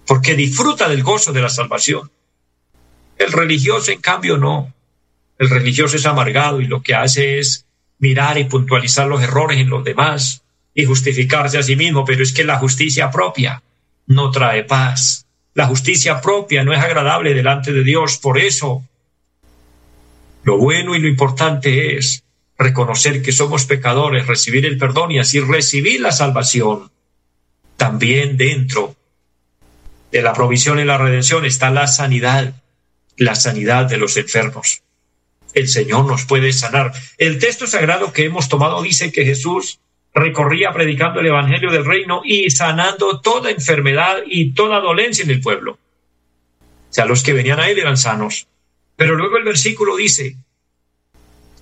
porque 0.07 0.35
disfruta 0.35 0.87
del 0.87 1.03
gozo 1.03 1.33
de 1.33 1.41
la 1.41 1.49
salvación. 1.49 2.09
El 3.17 3.33
religioso, 3.33 3.91
en 3.91 3.99
cambio, 3.99 4.37
no. 4.37 4.73
El 5.37 5.49
religioso 5.49 5.97
es 5.97 6.05
amargado 6.05 6.61
y 6.61 6.65
lo 6.65 6.81
que 6.81 6.95
hace 6.95 7.39
es 7.39 7.65
mirar 7.97 8.37
y 8.37 8.45
puntualizar 8.45 9.05
los 9.05 9.21
errores 9.21 9.59
en 9.59 9.69
los 9.69 9.83
demás 9.83 10.43
y 10.73 10.85
justificarse 10.85 11.57
a 11.57 11.63
sí 11.63 11.75
mismo, 11.75 12.05
pero 12.05 12.23
es 12.23 12.31
que 12.31 12.45
la 12.45 12.57
justicia 12.57 13.11
propia 13.11 13.61
no 14.07 14.31
trae 14.31 14.63
paz. 14.63 15.25
La 15.53 15.67
justicia 15.67 16.21
propia 16.21 16.63
no 16.63 16.73
es 16.73 16.79
agradable 16.79 17.33
delante 17.33 17.73
de 17.73 17.83
Dios, 17.83 18.17
por 18.17 18.37
eso 18.37 18.83
lo 20.43 20.57
bueno 20.57 20.95
y 20.95 20.99
lo 20.99 21.07
importante 21.07 21.97
es 21.97 22.23
reconocer 22.57 23.21
que 23.21 23.31
somos 23.31 23.65
pecadores, 23.65 24.27
recibir 24.27 24.65
el 24.65 24.77
perdón 24.77 25.11
y 25.11 25.19
así 25.19 25.39
recibir 25.39 26.01
la 26.01 26.11
salvación. 26.11 26.91
También 27.77 28.37
dentro 28.37 28.95
de 30.11 30.21
la 30.21 30.33
provisión 30.33 30.79
y 30.79 30.85
la 30.85 30.97
redención 30.97 31.45
está 31.45 31.69
la 31.69 31.87
sanidad, 31.87 32.53
la 33.15 33.35
sanidad 33.35 33.85
de 33.85 33.97
los 33.97 34.17
enfermos. 34.17 34.81
El 35.53 35.67
Señor 35.67 36.05
nos 36.05 36.25
puede 36.25 36.53
sanar. 36.53 36.93
El 37.17 37.39
texto 37.39 37.67
sagrado 37.67 38.13
que 38.13 38.25
hemos 38.25 38.49
tomado 38.49 38.81
dice 38.81 39.11
que 39.11 39.25
Jesús 39.25 39.79
recorría 40.13 40.71
predicando 40.71 41.19
el 41.19 41.27
Evangelio 41.27 41.71
del 41.71 41.85
Reino 41.85 42.21
y 42.23 42.49
sanando 42.49 43.19
toda 43.21 43.51
enfermedad 43.51 44.17
y 44.25 44.51
toda 44.53 44.79
dolencia 44.79 45.23
en 45.23 45.31
el 45.31 45.41
pueblo. 45.41 45.73
O 45.73 46.93
sea, 46.93 47.05
los 47.05 47.23
que 47.23 47.33
venían 47.33 47.59
a 47.59 47.69
él 47.69 47.79
eran 47.79 47.97
sanos. 47.97 48.47
Pero 48.95 49.15
luego 49.15 49.37
el 49.37 49.43
versículo 49.43 49.95
dice, 49.95 50.35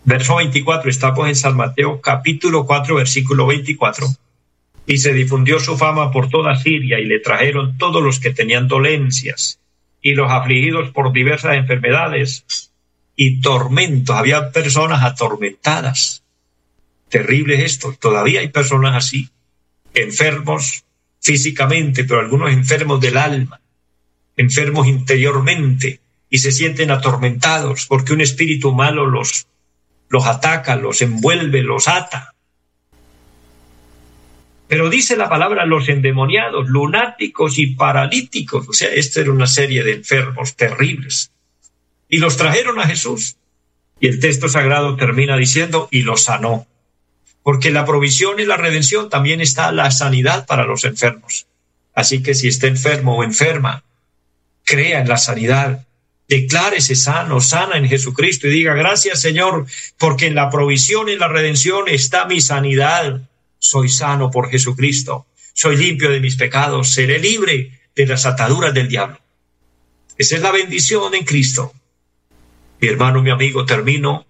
verso 0.06 0.38
24, 0.38 0.90
estamos 0.90 1.28
en 1.28 1.36
San 1.36 1.56
Mateo 1.56 2.02
capítulo 2.02 2.66
4, 2.66 2.96
versículo 2.96 3.46
24, 3.46 4.08
y 4.88 4.98
se 4.98 5.14
difundió 5.14 5.60
su 5.60 5.78
fama 5.78 6.12
por 6.12 6.30
toda 6.30 6.56
Siria 6.56 7.00
y 7.00 7.06
le 7.06 7.20
trajeron 7.20 7.78
todos 7.78 8.02
los 8.02 8.20
que 8.20 8.34
tenían 8.34 8.68
dolencias 8.68 9.60
y 10.02 10.16
los 10.16 10.32
afligidos 10.32 10.92
por 10.92 11.12
diversas 11.12 11.58
enfermedades 11.58 12.72
y 13.16 13.42
tormentos. 13.42 14.16
Había 14.16 14.52
personas 14.52 15.04
atormentadas. 15.04 16.24
Terrible 17.10 17.56
es 17.56 17.74
esto. 17.74 17.96
Todavía 18.00 18.42
hay 18.42 18.50
personas 18.50 18.96
así, 18.96 19.30
enfermos 19.94 20.84
físicamente, 21.22 22.04
pero 22.04 22.20
algunos 22.20 22.52
enfermos 22.52 23.02
del 23.02 23.18
alma, 23.18 23.60
enfermos 24.36 24.88
interiormente, 24.88 26.02
y 26.30 26.40
se 26.40 26.52
sienten 26.52 26.92
atormentados 26.92 27.86
porque 27.88 28.14
un 28.14 28.22
espíritu 28.22 28.74
malo 28.74 29.06
los, 29.06 29.48
los 30.10 30.26
ataca, 30.26 30.76
los 30.76 31.02
envuelve, 31.02 31.64
los 31.64 31.88
ata. 31.88 32.34
Pero 34.68 34.90
dice 34.90 35.16
la 35.16 35.30
palabra 35.30 35.66
los 35.66 35.88
endemoniados, 35.88 36.68
lunáticos 36.68 37.58
y 37.58 37.68
paralíticos. 37.68 38.68
O 38.68 38.74
sea, 38.74 38.90
esta 38.90 39.22
era 39.22 39.32
una 39.32 39.48
serie 39.48 39.84
de 39.84 39.94
enfermos 39.94 40.56
terribles. 40.56 41.32
Y 42.10 42.18
los 42.18 42.36
trajeron 42.36 42.80
a 42.80 42.88
Jesús. 42.88 43.38
Y 44.00 44.08
el 44.08 44.20
texto 44.20 44.50
sagrado 44.50 44.98
termina 44.98 45.38
diciendo, 45.38 45.88
y 45.90 46.02
los 46.02 46.24
sanó. 46.24 46.68
Porque 47.48 47.72
la 47.72 47.86
provisión 47.86 48.42
y 48.42 48.46
la 48.46 48.58
redención 48.58 49.10
también 49.10 49.40
está 49.40 49.72
la 49.72 49.90
sanidad 49.90 50.46
para 50.46 50.66
los 50.66 50.84
enfermos. 50.84 51.48
Así 51.94 52.22
que 52.22 52.36
si 52.36 52.50
está 52.50 52.68
enfermo 52.68 53.16
o 53.16 53.24
enferma, 53.24 53.86
crea 54.66 55.00
en 55.00 55.08
la 55.08 55.16
sanidad, 55.16 55.88
declárese 56.28 56.94
sano, 56.94 57.40
sana 57.40 57.78
en 57.78 57.88
Jesucristo 57.88 58.48
y 58.48 58.52
diga 58.52 58.74
gracias 58.74 59.22
Señor, 59.22 59.66
porque 59.98 60.26
en 60.26 60.36
la 60.36 60.50
provisión 60.50 61.08
y 61.08 61.16
la 61.16 61.30
redención 61.30 61.88
está 61.88 62.26
mi 62.26 62.42
sanidad. 62.42 63.22
Soy 63.60 63.88
sano 63.88 64.30
por 64.30 64.50
Jesucristo, 64.50 65.26
soy 65.54 65.78
limpio 65.78 66.10
de 66.10 66.20
mis 66.20 66.36
pecados, 66.36 66.90
seré 66.90 67.18
libre 67.18 67.80
de 67.96 68.08
las 68.08 68.26
ataduras 68.26 68.74
del 68.74 68.90
diablo. 68.90 69.22
Esa 70.18 70.36
es 70.36 70.42
la 70.42 70.52
bendición 70.52 71.16
en 71.16 71.24
Cristo. 71.24 71.72
Mi 72.82 72.90
hermano, 72.90 73.22
mi 73.22 73.30
amigo, 73.30 73.66
termino 73.66 74.27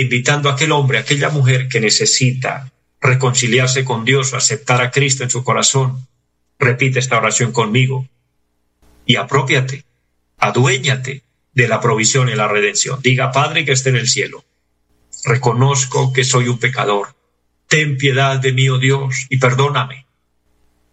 invitando 0.00 0.48
a 0.48 0.54
aquel 0.54 0.72
hombre, 0.72 0.98
a 0.98 1.02
aquella 1.02 1.30
mujer 1.30 1.68
que 1.68 1.80
necesita 1.80 2.72
reconciliarse 3.00 3.84
con 3.84 4.04
Dios, 4.04 4.34
aceptar 4.34 4.82
a 4.82 4.90
Cristo 4.90 5.24
en 5.24 5.30
su 5.30 5.42
corazón. 5.42 6.06
Repite 6.58 6.98
esta 6.98 7.18
oración 7.18 7.52
conmigo 7.52 8.06
y 9.06 9.16
apropiate, 9.16 9.84
aduéñate 10.38 11.22
de 11.54 11.68
la 11.68 11.80
provisión 11.80 12.28
y 12.28 12.34
la 12.34 12.48
redención. 12.48 13.00
Diga, 13.02 13.32
Padre 13.32 13.64
que 13.64 13.72
esté 13.72 13.90
en 13.90 13.96
el 13.96 14.08
cielo, 14.08 14.44
reconozco 15.24 16.12
que 16.12 16.24
soy 16.24 16.48
un 16.48 16.58
pecador. 16.58 17.14
Ten 17.66 17.96
piedad 17.96 18.38
de 18.38 18.52
mí, 18.52 18.68
oh 18.68 18.78
Dios, 18.78 19.26
y 19.30 19.38
perdóname. 19.38 20.06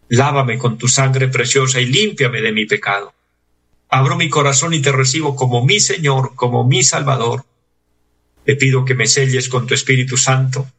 Lávame 0.10 0.58
con 0.58 0.78
tu 0.78 0.88
sangre 0.88 1.28
preciosa 1.28 1.82
y 1.82 1.86
límpiame 1.86 2.42
de 2.42 2.52
mi 2.52 2.66
pecado. 2.66 3.14
Abro 3.90 4.16
mi 4.16 4.30
corazón 4.30 4.74
y 4.74 4.82
te 4.82 4.92
recibo 4.92 5.36
como 5.36 5.66
mi 5.66 5.80
Señor, 5.80 6.36
como 6.36 6.64
mi 6.64 6.84
Salvador. 6.84 7.46
Te 8.48 8.56
pido 8.56 8.86
que 8.86 8.96
me 8.96 9.08
selles 9.08 9.50
con 9.50 9.68
tu 9.68 9.74
Espíritu 9.74 10.16
Santo 10.16 10.72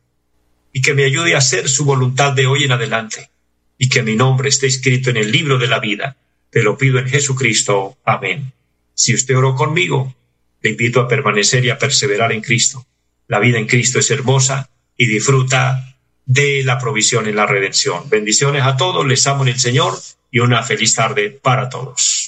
y 0.73 0.81
que 0.81 0.95
me 0.95 1.05
ayude 1.05 1.35
a 1.35 1.39
hacer 1.39 1.69
su 1.69 1.85
voluntad 1.85 2.33
de 2.33 2.47
hoy 2.47 2.65
en 2.65 2.73
adelante 2.73 3.29
y 3.77 3.91
que 3.91 4.03
mi 4.03 4.17
nombre 4.17 4.49
esté 4.49 4.69
escrito 4.69 5.11
en 5.11 5.19
el 5.19 5.31
libro 5.31 5.59
de 5.59 5.67
la 5.67 5.79
vida. 5.79 6.17
Te 6.49 6.63
lo 6.63 6.79
pido 6.79 6.99
en 6.99 7.11
Jesucristo. 7.11 7.99
Amén. 8.07 8.55
Si 8.95 9.13
usted 9.13 9.37
oró 9.37 9.55
conmigo, 9.55 10.17
le 10.63 10.71
invito 10.71 11.03
a 11.03 11.09
permanecer 11.09 11.63
y 11.63 11.69
a 11.69 11.77
perseverar 11.77 12.33
en 12.33 12.41
Cristo. 12.41 12.87
La 13.27 13.39
vida 13.39 13.59
en 13.59 13.67
Cristo 13.67 13.99
es 13.99 14.11
hermosa 14.11 14.71
y 14.97 15.05
disfruta 15.05 15.95
de 16.25 16.63
la 16.65 16.79
provisión 16.79 17.27
en 17.29 17.37
la 17.37 17.45
redención. 17.45 18.09
Bendiciones 18.09 18.63
a 18.63 18.79
todos, 18.79 19.07
les 19.07 19.27
amo 19.27 19.43
en 19.43 19.51
el 19.51 19.61
Señor 19.61 19.93
y 20.31 20.39
una 20.39 20.63
feliz 20.63 20.95
tarde 20.95 21.39
para 21.43 21.69
todos. 21.69 22.28